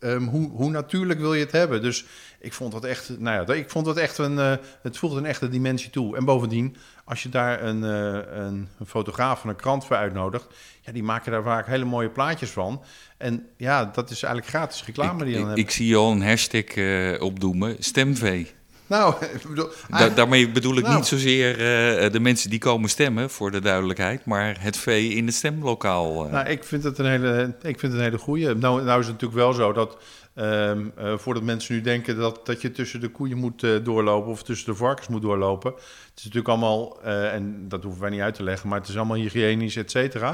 um, 0.00 0.26
hoe, 0.26 0.50
hoe, 0.50 0.70
natuurlijk 0.70 1.20
wil 1.20 1.34
je 1.34 1.44
het 1.44 1.52
hebben? 1.52 1.82
Dus 1.82 2.04
ik 2.40 2.52
vond 2.52 2.72
dat 2.72 2.84
echt, 2.84 3.18
nou 3.18 3.46
ja, 3.46 3.54
ik 3.54 3.70
vond 3.70 3.84
dat 3.84 3.96
echt 3.96 4.18
een, 4.18 4.32
uh, 4.32 4.54
het 4.82 4.98
voegde 4.98 5.18
een 5.18 5.26
echte 5.26 5.48
dimensie 5.48 5.90
toe. 5.90 6.16
En 6.16 6.24
bovendien, 6.24 6.76
als 7.04 7.22
je 7.22 7.28
daar 7.28 7.62
een, 7.62 7.82
uh, 7.82 8.44
een, 8.44 8.68
een, 8.78 8.86
fotograaf 8.86 9.40
van 9.40 9.50
een 9.50 9.56
krant 9.56 9.84
voor 9.84 9.96
uitnodigt, 9.96 10.46
ja, 10.80 10.92
die 10.92 11.02
maken 11.02 11.32
daar 11.32 11.42
vaak 11.42 11.66
hele 11.66 11.84
mooie 11.84 12.10
plaatjes 12.10 12.50
van. 12.50 12.82
En 13.16 13.46
ja, 13.56 13.84
dat 13.84 14.10
is 14.10 14.22
eigenlijk 14.22 14.54
gratis 14.54 14.84
reclame 14.84 15.18
ik, 15.18 15.24
die 15.24 15.32
je 15.32 15.38
dan 15.38 15.46
hebt. 15.48 15.60
Ik 15.60 15.70
zie 15.70 15.96
al 15.96 16.10
een 16.10 16.22
hashtag 16.22 16.76
uh, 16.76 17.22
opdoemen, 17.22 17.76
stemvee. 17.78 18.56
Nou, 18.88 19.14
bedoel, 19.48 19.68
da 19.88 20.08
daarmee 20.08 20.50
bedoel 20.50 20.76
ik 20.76 20.82
nou, 20.82 20.96
niet 20.96 21.06
zozeer 21.06 21.50
uh, 21.50 22.12
de 22.12 22.20
mensen 22.20 22.50
die 22.50 22.58
komen 22.58 22.90
stemmen, 22.90 23.30
voor 23.30 23.50
de 23.50 23.60
duidelijkheid, 23.60 24.24
maar 24.24 24.56
het 24.60 24.76
vee 24.76 25.08
in 25.08 25.26
het 25.26 25.34
stemlokaal. 25.34 26.26
Uh. 26.26 26.32
Nou, 26.32 26.48
ik 26.48 26.64
vind 26.64 26.82
het 26.82 26.98
een 26.98 27.06
hele, 27.06 27.56
ik 27.62 27.78
vind 27.78 27.92
het 27.92 28.00
een 28.00 28.06
hele 28.06 28.18
goede. 28.18 28.54
Nou, 28.54 28.82
nou 28.82 29.00
is 29.00 29.06
het 29.06 29.20
natuurlijk 29.20 29.40
wel 29.40 29.52
zo 29.52 29.72
dat, 29.72 29.96
um, 30.34 30.92
uh, 30.98 31.18
voordat 31.18 31.42
mensen 31.42 31.74
nu 31.74 31.80
denken 31.80 32.16
dat, 32.16 32.46
dat 32.46 32.62
je 32.62 32.70
tussen 32.70 33.00
de 33.00 33.08
koeien 33.08 33.38
moet 33.38 33.60
doorlopen 33.84 34.30
of 34.30 34.42
tussen 34.42 34.72
de 34.72 34.78
varkens 34.78 35.08
moet 35.08 35.22
doorlopen. 35.22 35.72
Het 35.72 36.12
is 36.16 36.24
natuurlijk 36.24 36.48
allemaal, 36.48 37.02
en 37.02 37.68
dat 37.68 37.82
hoeven 37.82 38.00
wij 38.00 38.10
niet 38.10 38.20
uit 38.20 38.34
te 38.34 38.42
leggen, 38.42 38.68
maar 38.68 38.78
het 38.78 38.88
is 38.88 38.96
allemaal 38.96 39.16
hygiënisch, 39.16 39.76
et 39.76 39.90
cetera. 39.90 40.32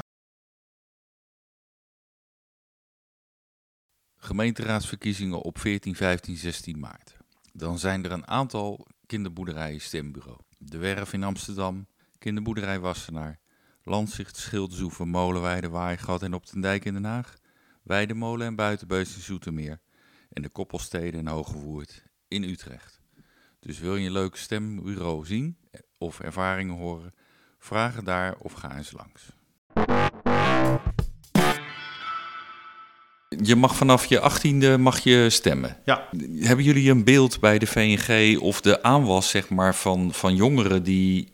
Gemeenteraadsverkiezingen 4.17 5.41
op 5.41 5.59
14, 5.59 5.95
15, 5.95 6.37
16 6.37 6.79
maart 6.79 7.15
dan 7.57 7.79
zijn 7.79 8.05
er 8.05 8.11
een 8.11 8.27
aantal 8.27 8.87
kinderboerderijen 9.05 9.81
stembureau. 9.81 10.37
De 10.57 10.77
Werf 10.77 11.13
in 11.13 11.23
Amsterdam, 11.23 11.87
Kinderboerderij 12.17 12.79
Wassenaar, 12.79 13.39
Landzicht, 13.83 14.37
Schildzoeven, 14.37 15.07
Molenweide, 15.07 15.69
Waaigat 15.69 16.21
en 16.21 16.33
Op 16.33 16.49
den 16.49 16.61
Dijk 16.61 16.85
in 16.85 16.93
Den 16.93 17.03
Haag, 17.03 17.35
Weidemolen 17.83 18.47
en 18.47 18.55
Buitenbeus 18.55 19.15
in 19.15 19.21
Zoetermeer 19.21 19.79
en 20.29 20.41
de 20.41 20.49
Koppelsteden 20.49 21.19
en 21.19 21.27
Hogewoerd 21.27 22.03
in 22.27 22.43
Utrecht. 22.43 23.01
Dus 23.59 23.79
wil 23.79 23.95
je 23.95 24.05
een 24.05 24.11
leuk 24.11 24.35
stembureau 24.35 25.25
zien 25.25 25.57
of 25.97 26.19
ervaringen 26.19 26.75
horen, 26.75 27.13
vraag 27.57 27.95
het 27.95 28.05
daar 28.05 28.35
of 28.37 28.53
ga 28.53 28.77
eens 28.77 28.91
langs. 28.91 29.29
Je 33.41 33.55
mag 33.55 33.75
vanaf 33.75 34.05
je 34.05 34.19
achttiende 34.19 34.77
mag 34.77 34.99
je 34.99 35.29
stemmen. 35.29 35.77
Ja. 35.85 36.07
Hebben 36.39 36.65
jullie 36.65 36.91
een 36.91 37.03
beeld 37.03 37.39
bij 37.39 37.59
de 37.59 37.67
VNG 37.67 38.39
of 38.39 38.61
de 38.61 38.83
aanwas 38.83 39.29
zeg 39.29 39.49
maar, 39.49 39.75
van, 39.75 40.13
van 40.13 40.35
jongeren 40.35 40.83
die 40.83 41.27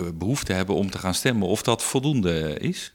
uh, 0.00 0.06
behoefte 0.14 0.52
hebben 0.52 0.74
om 0.74 0.90
te 0.90 0.98
gaan 0.98 1.14
stemmen, 1.14 1.48
of 1.48 1.62
dat 1.62 1.82
voldoende 1.82 2.58
is? 2.58 2.94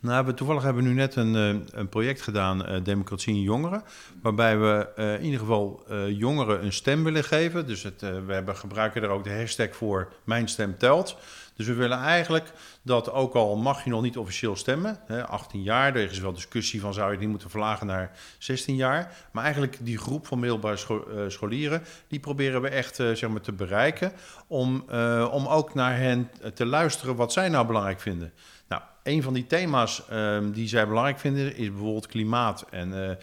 Nou, 0.00 0.26
we, 0.26 0.34
toevallig 0.34 0.62
hebben 0.62 0.82
we 0.82 0.88
nu 0.88 0.94
net 0.94 1.16
een, 1.16 1.34
uh, 1.34 1.60
een 1.70 1.88
project 1.88 2.22
gedaan, 2.22 2.70
uh, 2.70 2.84
Democratie 2.84 3.34
in 3.34 3.42
Jongeren, 3.42 3.82
waarbij 4.22 4.58
we 4.58 4.88
in 5.18 5.24
ieder 5.24 5.40
geval 5.40 5.84
jongeren 6.08 6.64
een 6.64 6.72
stem 6.72 7.04
willen 7.04 7.24
geven. 7.24 7.66
Dus 7.66 7.82
het, 7.82 8.00
we 8.00 8.32
hebben, 8.32 8.56
gebruiken 8.56 9.02
er 9.02 9.08
ook 9.08 9.24
de 9.24 9.32
hashtag 9.32 9.76
voor 9.76 10.12
Mijn 10.24 10.48
Stem 10.48 10.78
Telt. 10.78 11.16
Dus 11.62 11.70
we 11.70 11.76
willen 11.80 11.98
eigenlijk 11.98 12.52
dat 12.82 13.10
ook 13.10 13.34
al 13.34 13.56
mag 13.56 13.84
je 13.84 13.90
nog 13.90 14.02
niet 14.02 14.16
officieel 14.16 14.56
stemmen, 14.56 14.98
hè, 15.06 15.26
18 15.26 15.62
jaar, 15.62 15.96
er 15.96 16.10
is 16.10 16.18
wel 16.18 16.32
discussie 16.32 16.80
van 16.80 16.94
zou 16.94 17.12
je 17.12 17.18
niet 17.18 17.28
moeten 17.28 17.50
verlagen 17.50 17.86
naar 17.86 18.10
16 18.38 18.76
jaar. 18.76 19.14
Maar 19.32 19.44
eigenlijk 19.44 19.76
die 19.80 19.98
groep 19.98 20.26
van 20.26 20.38
middelbare 20.38 20.76
uh, 20.88 21.28
scholieren, 21.28 21.82
die 22.08 22.20
proberen 22.20 22.62
we 22.62 22.68
echt 22.68 22.98
uh, 22.98 23.12
zeg 23.12 23.30
maar, 23.30 23.40
te 23.40 23.52
bereiken 23.52 24.12
om, 24.46 24.84
uh, 24.92 25.28
om 25.32 25.46
ook 25.46 25.74
naar 25.74 25.96
hen 25.96 26.30
te 26.54 26.66
luisteren 26.66 27.16
wat 27.16 27.32
zij 27.32 27.48
nou 27.48 27.66
belangrijk 27.66 28.00
vinden. 28.00 28.32
Nou, 28.68 28.82
een 29.02 29.22
van 29.22 29.32
die 29.32 29.46
thema's 29.46 30.02
um, 30.12 30.52
die 30.52 30.68
zij 30.68 30.88
belangrijk 30.88 31.18
vinden 31.18 31.56
is 31.56 31.68
bijvoorbeeld 31.68 32.06
klimaat 32.06 32.64
en 32.70 33.18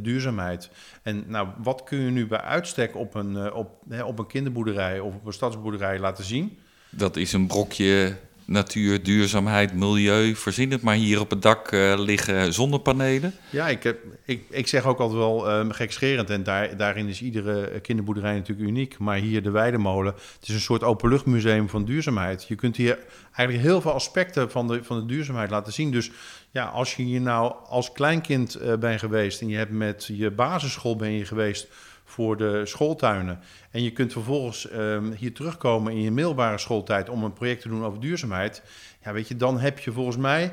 duurzaamheid. 0.00 0.70
En 1.02 1.24
nou, 1.26 1.48
wat 1.56 1.82
kun 1.82 1.98
je 1.98 2.10
nu 2.10 2.26
bij 2.26 2.40
uitstek 2.40 2.96
op 2.96 3.14
een, 3.14 3.52
op, 3.52 3.82
hè, 3.88 4.02
op 4.02 4.18
een 4.18 4.26
kinderboerderij 4.26 5.00
of 5.00 5.14
op 5.14 5.26
een 5.26 5.32
stadsboerderij 5.32 5.98
laten 5.98 6.24
zien? 6.24 6.58
Dat 6.96 7.16
is 7.16 7.32
een 7.32 7.46
brokje 7.46 8.16
natuur, 8.44 9.02
duurzaamheid, 9.02 9.74
milieu. 9.74 10.34
Voorzien 10.34 10.70
het 10.70 10.82
maar 10.82 10.94
hier 10.94 11.20
op 11.20 11.30
het 11.30 11.42
dak 11.42 11.72
uh, 11.72 11.94
liggen 11.98 12.52
zonnepanelen. 12.52 13.34
Ja, 13.50 13.68
ik, 13.68 13.82
heb, 13.82 13.98
ik, 14.24 14.44
ik 14.50 14.66
zeg 14.66 14.86
ook 14.86 14.98
altijd 14.98 15.18
wel 15.18 15.58
um, 15.58 15.70
gekscherend. 15.70 16.30
En 16.30 16.42
daar, 16.42 16.76
daarin 16.76 17.08
is 17.08 17.22
iedere 17.22 17.80
kinderboerderij 17.80 18.34
natuurlijk 18.34 18.68
uniek. 18.68 18.98
Maar 18.98 19.16
hier 19.16 19.42
de 19.42 19.50
Weidemolen, 19.50 20.12
het 20.12 20.48
is 20.48 20.54
een 20.54 20.60
soort 20.60 20.82
openluchtmuseum 20.82 21.68
van 21.68 21.84
duurzaamheid. 21.84 22.44
Je 22.48 22.54
kunt 22.54 22.76
hier 22.76 22.98
eigenlijk 23.32 23.66
heel 23.66 23.80
veel 23.80 23.92
aspecten 23.92 24.50
van 24.50 24.68
de, 24.68 24.84
van 24.84 25.00
de 25.00 25.06
duurzaamheid 25.06 25.50
laten 25.50 25.72
zien. 25.72 25.90
Dus 25.90 26.10
ja, 26.50 26.64
als 26.64 26.94
je 26.94 27.02
hier 27.02 27.20
nou 27.20 27.54
als 27.68 27.92
kleinkind 27.92 28.62
uh, 28.62 28.74
bent 28.76 29.00
geweest... 29.00 29.40
en 29.40 29.48
je 29.48 29.56
hebt 29.56 29.72
met 29.72 30.10
je 30.12 30.30
basisschool 30.30 30.96
ben 30.96 31.12
je 31.12 31.24
geweest 31.24 31.66
voor 32.14 32.36
de 32.36 32.66
schooltuinen. 32.66 33.40
En 33.70 33.82
je 33.82 33.90
kunt 33.90 34.12
vervolgens 34.12 34.72
um, 34.72 35.12
hier 35.12 35.34
terugkomen 35.34 35.92
in 35.92 36.02
je 36.02 36.10
middelbare 36.10 36.58
schooltijd 36.58 37.08
om 37.08 37.24
een 37.24 37.32
project 37.32 37.62
te 37.62 37.68
doen 37.68 37.84
over 37.84 38.00
duurzaamheid. 38.00 38.62
Ja, 39.04 39.12
weet 39.12 39.28
je, 39.28 39.36
dan 39.36 39.58
heb 39.58 39.78
je 39.78 39.92
volgens 39.92 40.16
mij. 40.16 40.44
Uh, 40.44 40.50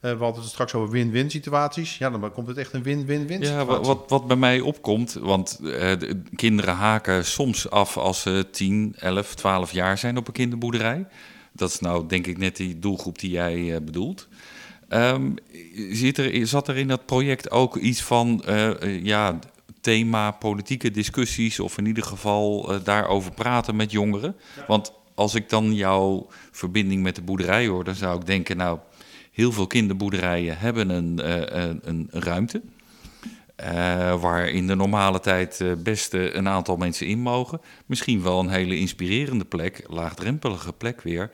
we 0.00 0.24
hadden 0.24 0.42
het 0.42 0.50
straks 0.50 0.74
over 0.74 0.90
win-win 0.90 1.30
situaties. 1.30 1.98
Ja, 1.98 2.10
dan 2.10 2.32
komt 2.32 2.46
het 2.46 2.56
echt 2.56 2.72
een 2.72 2.82
win-win-win 2.82 3.40
Ja, 3.40 3.64
wat, 3.64 4.04
wat 4.08 4.26
bij 4.26 4.36
mij 4.36 4.60
opkomt, 4.60 5.12
want 5.12 5.58
uh, 5.62 5.70
de 5.72 6.22
kinderen 6.34 6.74
haken 6.74 7.24
soms 7.24 7.70
af 7.70 7.96
als 7.96 8.20
ze 8.20 8.46
10, 8.50 8.94
11, 8.98 9.34
12 9.34 9.72
jaar 9.72 9.98
zijn 9.98 10.16
op 10.16 10.26
een 10.26 10.32
kinderboerderij. 10.32 11.06
Dat 11.52 11.70
is 11.70 11.80
nou 11.80 12.06
denk 12.06 12.26
ik 12.26 12.38
net 12.38 12.56
die 12.56 12.78
doelgroep 12.78 13.18
die 13.18 13.30
jij 13.30 13.56
uh, 13.56 13.76
bedoelt. 13.82 14.28
Ehm, 14.88 15.30
zit 15.90 16.18
er, 16.18 16.46
zat 16.46 16.68
er 16.68 16.76
in 16.76 16.88
dat 16.88 17.06
project 17.06 17.50
ook 17.50 17.76
iets 17.76 18.02
van 18.02 18.42
ja, 19.02 19.38
thema 19.80 20.30
politieke 20.30 20.90
discussies, 20.90 21.60
of 21.60 21.78
in 21.78 21.86
ieder 21.86 22.04
geval 22.04 22.72
uh, 22.72 22.84
daarover 22.84 23.32
praten 23.32 23.76
met 23.76 23.90
jongeren? 23.90 24.36
Want 24.66 24.92
als 25.14 25.34
ik 25.34 25.48
dan 25.48 25.74
jouw 25.74 26.26
verbinding 26.50 27.02
met 27.02 27.14
de 27.14 27.22
boerderij 27.22 27.66
hoor, 27.66 27.84
dan 27.84 27.94
zou 27.94 28.20
ik 28.20 28.26
denken, 28.26 28.56
nou, 28.56 28.78
heel 29.32 29.52
veel 29.52 29.66
kinderboerderijen 29.66 30.58
hebben 30.58 30.88
een, 30.88 31.20
een, 31.60 31.80
een 31.82 32.08
ruimte. 32.10 32.62
Uh, 33.64 34.20
waar 34.20 34.48
in 34.48 34.66
de 34.66 34.74
normale 34.74 35.20
tijd 35.20 35.64
best 35.78 36.12
een 36.12 36.48
aantal 36.48 36.76
mensen 36.76 37.06
in 37.06 37.18
mogen. 37.18 37.60
Misschien 37.86 38.22
wel 38.22 38.40
een 38.40 38.48
hele 38.48 38.78
inspirerende 38.78 39.44
plek, 39.44 39.84
laagdrempelige 39.86 40.72
plek 40.72 41.00
weer. 41.00 41.30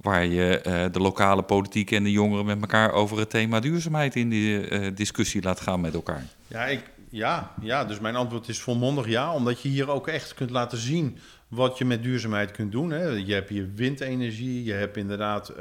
Waar 0.00 0.26
je 0.26 0.60
de 0.92 1.00
lokale 1.00 1.42
politiek 1.42 1.90
en 1.90 2.02
de 2.02 2.10
jongeren 2.10 2.44
met 2.44 2.60
elkaar 2.60 2.92
over 2.92 3.18
het 3.18 3.30
thema 3.30 3.60
duurzaamheid 3.60 4.16
in 4.16 4.28
die 4.28 4.92
discussie 4.92 5.42
laat 5.42 5.60
gaan 5.60 5.80
met 5.80 5.94
elkaar. 5.94 6.24
Ja, 6.48 6.64
ik, 6.64 6.80
ja, 7.10 7.54
ja, 7.60 7.84
dus 7.84 8.00
mijn 8.00 8.16
antwoord 8.16 8.48
is 8.48 8.60
volmondig 8.60 9.08
ja. 9.08 9.34
Omdat 9.34 9.62
je 9.62 9.68
hier 9.68 9.90
ook 9.90 10.08
echt 10.08 10.34
kunt 10.34 10.50
laten 10.50 10.78
zien 10.78 11.18
wat 11.48 11.78
je 11.78 11.84
met 11.84 12.02
duurzaamheid 12.02 12.50
kunt 12.50 12.72
doen. 12.72 12.90
Hè. 12.90 13.08
Je 13.08 13.34
hebt 13.34 13.48
hier 13.48 13.70
windenergie, 13.74 14.64
je 14.64 14.72
hebt 14.72 14.96
inderdaad 14.96 15.52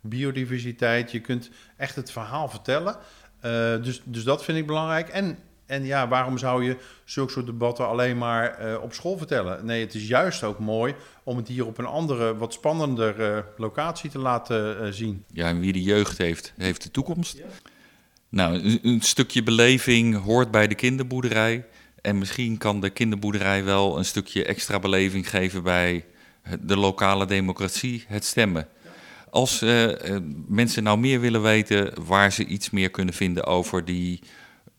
biodiversiteit. 0.00 1.10
Je 1.10 1.20
kunt 1.20 1.50
echt 1.76 1.96
het 1.96 2.10
verhaal 2.10 2.48
vertellen. 2.48 2.96
dus, 3.82 4.02
dus 4.04 4.24
dat 4.24 4.44
vind 4.44 4.58
ik 4.58 4.66
belangrijk. 4.66 5.08
En 5.08 5.38
en 5.68 5.84
ja, 5.84 6.08
waarom 6.08 6.38
zou 6.38 6.64
je 6.64 6.76
zulke 7.04 7.32
soort 7.32 7.46
debatten 7.46 7.88
alleen 7.88 8.18
maar 8.18 8.66
uh, 8.66 8.82
op 8.82 8.92
school 8.92 9.18
vertellen? 9.18 9.64
Nee, 9.64 9.80
het 9.84 9.94
is 9.94 10.08
juist 10.08 10.42
ook 10.42 10.58
mooi 10.58 10.94
om 11.22 11.36
het 11.36 11.48
hier 11.48 11.66
op 11.66 11.78
een 11.78 11.86
andere, 11.86 12.36
wat 12.36 12.52
spannender 12.52 13.20
uh, 13.20 13.38
locatie 13.56 14.10
te 14.10 14.18
laten 14.18 14.84
uh, 14.84 14.92
zien. 14.92 15.24
Ja, 15.32 15.46
en 15.46 15.60
wie 15.60 15.72
de 15.72 15.82
jeugd 15.82 16.18
heeft, 16.18 16.52
heeft 16.56 16.82
de 16.82 16.90
toekomst. 16.90 17.36
Ja. 17.36 17.44
Nou, 18.28 18.78
een, 18.82 19.00
stukje 19.00 19.42
beleving 19.42 20.22
hoort 20.22 20.50
bij 20.50 20.68
de 20.68 20.74
kinderboerderij. 20.74 21.66
En 22.02 22.18
misschien 22.18 22.58
kan 22.58 22.80
de 22.80 22.90
kinderboerderij 22.90 23.64
wel 23.64 23.98
een 23.98 24.04
stukje 24.04 24.44
extra 24.44 24.78
beleving 24.78 25.30
geven 25.30 25.62
bij 25.62 26.04
de 26.60 26.76
lokale 26.76 27.26
democratie, 27.26 28.04
het 28.08 28.24
stemmen. 28.24 28.68
Als 29.30 29.64
mensen 30.46 30.82
nou 30.82 30.98
meer 30.98 31.20
willen 31.20 31.42
weten 31.42 32.04
waar 32.04 32.32
ze 32.32 32.44
iets 32.44 32.70
meer 32.70 32.90
kunnen 32.90 33.14
vinden 33.14 33.44
over 33.44 33.84
die 33.84 34.20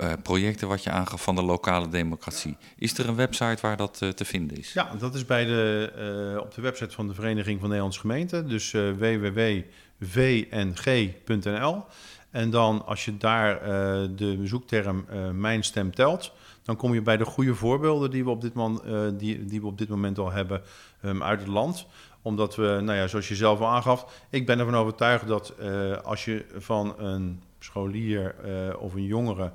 uh, 0.01 0.12
projecten 0.23 0.67
wat 0.67 0.83
je 0.83 0.89
aangaf 0.89 1.23
van 1.23 1.35
de 1.35 1.43
lokale 1.43 1.89
democratie. 1.89 2.57
Is 2.77 2.97
er 2.97 3.07
een 3.07 3.15
website 3.15 3.57
waar 3.62 3.77
dat 3.77 4.01
te 4.15 4.25
vinden 4.25 4.57
is? 4.57 4.73
Ja, 4.73 4.91
dat 4.99 5.15
is 5.15 5.25
bij 5.25 5.45
de, 5.45 6.39
op 6.41 6.53
de 6.55 6.62
website 6.62 6.95
van 6.95 7.07
de 7.07 7.13
Vereniging 7.13 7.59
van 7.59 7.67
Nederlandse 7.67 7.99
Gemeenten. 7.99 8.49
Dus 8.49 8.71
www.vng.nl. 8.71 9.65
En 12.32 12.50
dan 12.50 12.86
als 12.86 13.06
je 13.06 13.18
daar 13.18 13.60
de 14.15 14.39
zoekterm 14.44 15.06
Mijn 15.34 15.63
Stem 15.63 15.96
telt... 15.96 16.34
dan 16.63 16.76
kom 16.76 16.94
je 16.94 17.02
bij 17.02 17.18
de 17.18 17.26
goede 17.26 17.56
voorbeelden 17.56 18.12
die 18.12 18.24
we 18.24 18.30
op 18.30 18.42
dit, 18.42 18.54
man, 18.54 18.82
die, 19.18 19.46
die 19.46 19.62
we 19.62 19.68
op 19.68 19.78
dit 19.78 19.89
moment 19.89 20.18
al 20.18 20.32
hebben 20.32 20.62
um, 21.06 21.24
uit 21.24 21.39
het 21.39 21.48
land. 21.48 21.86
Omdat 22.22 22.56
we, 22.56 22.80
nou 22.84 22.98
ja, 22.98 23.08
zoals 23.08 23.28
je 23.28 23.36
zelf 23.36 23.60
al 23.60 23.68
aangaf, 23.68 24.26
ik 24.30 24.46
ben 24.46 24.60
ervan 24.60 24.76
overtuigd 24.76 25.28
dat 25.28 25.54
als 26.04 26.26
je 26.26 26.46
van 26.58 26.94
een 26.98 27.42
scholier 27.60 28.36
of 28.80 28.94
een 28.94 29.06
jongere 29.06 29.52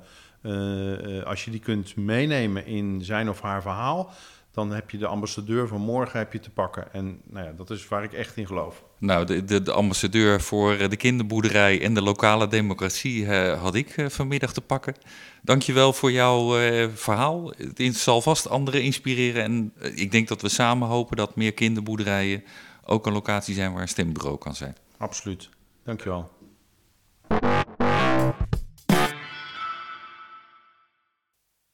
als 1.25 1.45
je 1.45 1.51
die 1.51 1.59
kunt 1.59 1.95
meenemen 1.95 2.65
in 2.65 3.01
zijn 3.01 3.29
of 3.29 3.41
haar 3.41 3.61
verhaal, 3.61 4.09
dan 4.55 4.71
heb 4.71 4.89
je 4.89 4.97
de 4.97 5.07
ambassadeur 5.07 5.67
van 5.67 5.81
morgen 5.81 6.19
heb 6.19 6.33
je 6.33 6.39
te 6.39 6.49
pakken. 6.49 6.93
En 6.93 7.21
nou 7.23 7.45
ja, 7.45 7.51
dat 7.51 7.69
is 7.69 7.87
waar 7.87 8.03
ik 8.03 8.13
echt 8.13 8.37
in 8.37 8.47
geloof. 8.47 8.83
Nou, 8.97 9.25
de, 9.25 9.43
de, 9.43 9.61
de 9.61 9.71
ambassadeur 9.71 10.41
voor 10.41 10.77
de 10.89 10.95
kinderboerderij 10.95 11.81
en 11.81 11.93
de 11.93 12.01
lokale 12.01 12.47
democratie 12.47 13.23
uh, 13.23 13.61
had 13.61 13.75
ik 13.75 13.97
uh, 13.97 14.09
vanmiddag 14.09 14.53
te 14.53 14.61
pakken. 14.61 14.95
Dankjewel 15.41 15.93
voor 15.93 16.11
jouw 16.11 16.59
uh, 16.59 16.87
verhaal. 16.93 17.53
Het 17.75 17.95
zal 17.95 18.21
vast 18.21 18.49
anderen 18.49 18.83
inspireren. 18.83 19.43
En 19.43 19.73
ik 19.95 20.11
denk 20.11 20.27
dat 20.27 20.41
we 20.41 20.49
samen 20.49 20.87
hopen 20.87 21.17
dat 21.17 21.35
meer 21.35 21.53
kinderboerderijen 21.53 22.43
ook 22.85 23.05
een 23.05 23.13
locatie 23.13 23.55
zijn 23.55 23.73
waar 23.73 23.81
een 23.81 23.87
stembureau 23.87 24.37
kan 24.37 24.55
zijn. 24.55 24.75
Absoluut. 24.97 25.49
Dankjewel. 25.83 26.33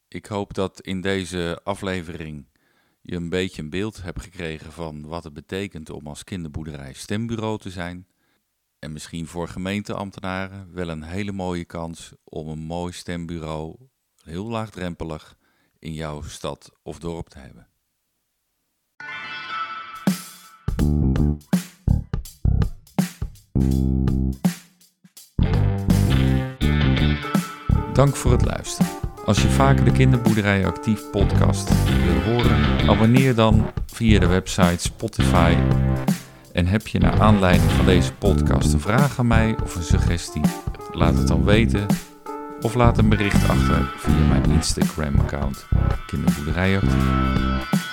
Ik 0.08 0.26
hoop 0.26 0.54
dat 0.54 0.80
in 0.80 1.00
deze 1.00 1.60
aflevering 1.64 2.44
je 3.02 3.16
een 3.16 3.28
beetje 3.28 3.62
een 3.62 3.70
beeld 3.70 4.02
hebt 4.02 4.22
gekregen 4.22 4.72
van 4.72 5.06
wat 5.06 5.24
het 5.24 5.32
betekent 5.32 5.90
om 5.90 6.06
als 6.06 6.24
kinderboerderij 6.24 6.92
stembureau 6.92 7.58
te 7.58 7.70
zijn. 7.70 8.06
En 8.78 8.92
misschien 8.92 9.26
voor 9.26 9.48
gemeenteambtenaren 9.48 10.72
wel 10.72 10.88
een 10.88 11.02
hele 11.02 11.32
mooie 11.32 11.64
kans 11.64 12.12
om 12.24 12.48
een 12.48 12.58
mooi 12.58 12.92
stembureau, 12.92 13.76
heel 14.24 14.46
laagdrempelig, 14.48 15.36
in 15.78 15.92
jouw 15.92 16.22
stad 16.22 16.72
of 16.82 16.98
dorp 16.98 17.28
te 17.28 17.38
hebben. 17.38 17.66
Dank 27.92 28.16
voor 28.16 28.32
het 28.32 28.44
luisteren. 28.44 29.01
Als 29.32 29.42
je 29.42 29.48
vaker 29.48 29.84
de 29.84 29.92
Kinderboerderij 29.92 30.66
Actief 30.66 31.10
podcast 31.10 31.68
wil 32.04 32.32
horen, 32.32 32.88
abonneer 32.88 33.34
dan 33.34 33.70
via 33.86 34.18
de 34.18 34.26
website 34.26 34.78
Spotify. 34.78 35.54
En 36.52 36.66
heb 36.66 36.86
je 36.86 36.98
naar 36.98 37.20
aanleiding 37.20 37.70
van 37.70 37.86
deze 37.86 38.12
podcast 38.12 38.72
een 38.72 38.80
vraag 38.80 39.18
aan 39.18 39.26
mij 39.26 39.56
of 39.62 39.74
een 39.74 39.82
suggestie? 39.82 40.42
Laat 40.92 41.14
het 41.14 41.28
dan 41.28 41.44
weten 41.44 41.86
of 42.60 42.74
laat 42.74 42.98
een 42.98 43.08
bericht 43.08 43.48
achter 43.48 43.92
via 43.96 44.26
mijn 44.28 44.50
Instagram 44.50 45.18
account 45.18 45.66
Kinderboerderij 46.06 46.76
Actief. 46.76 47.91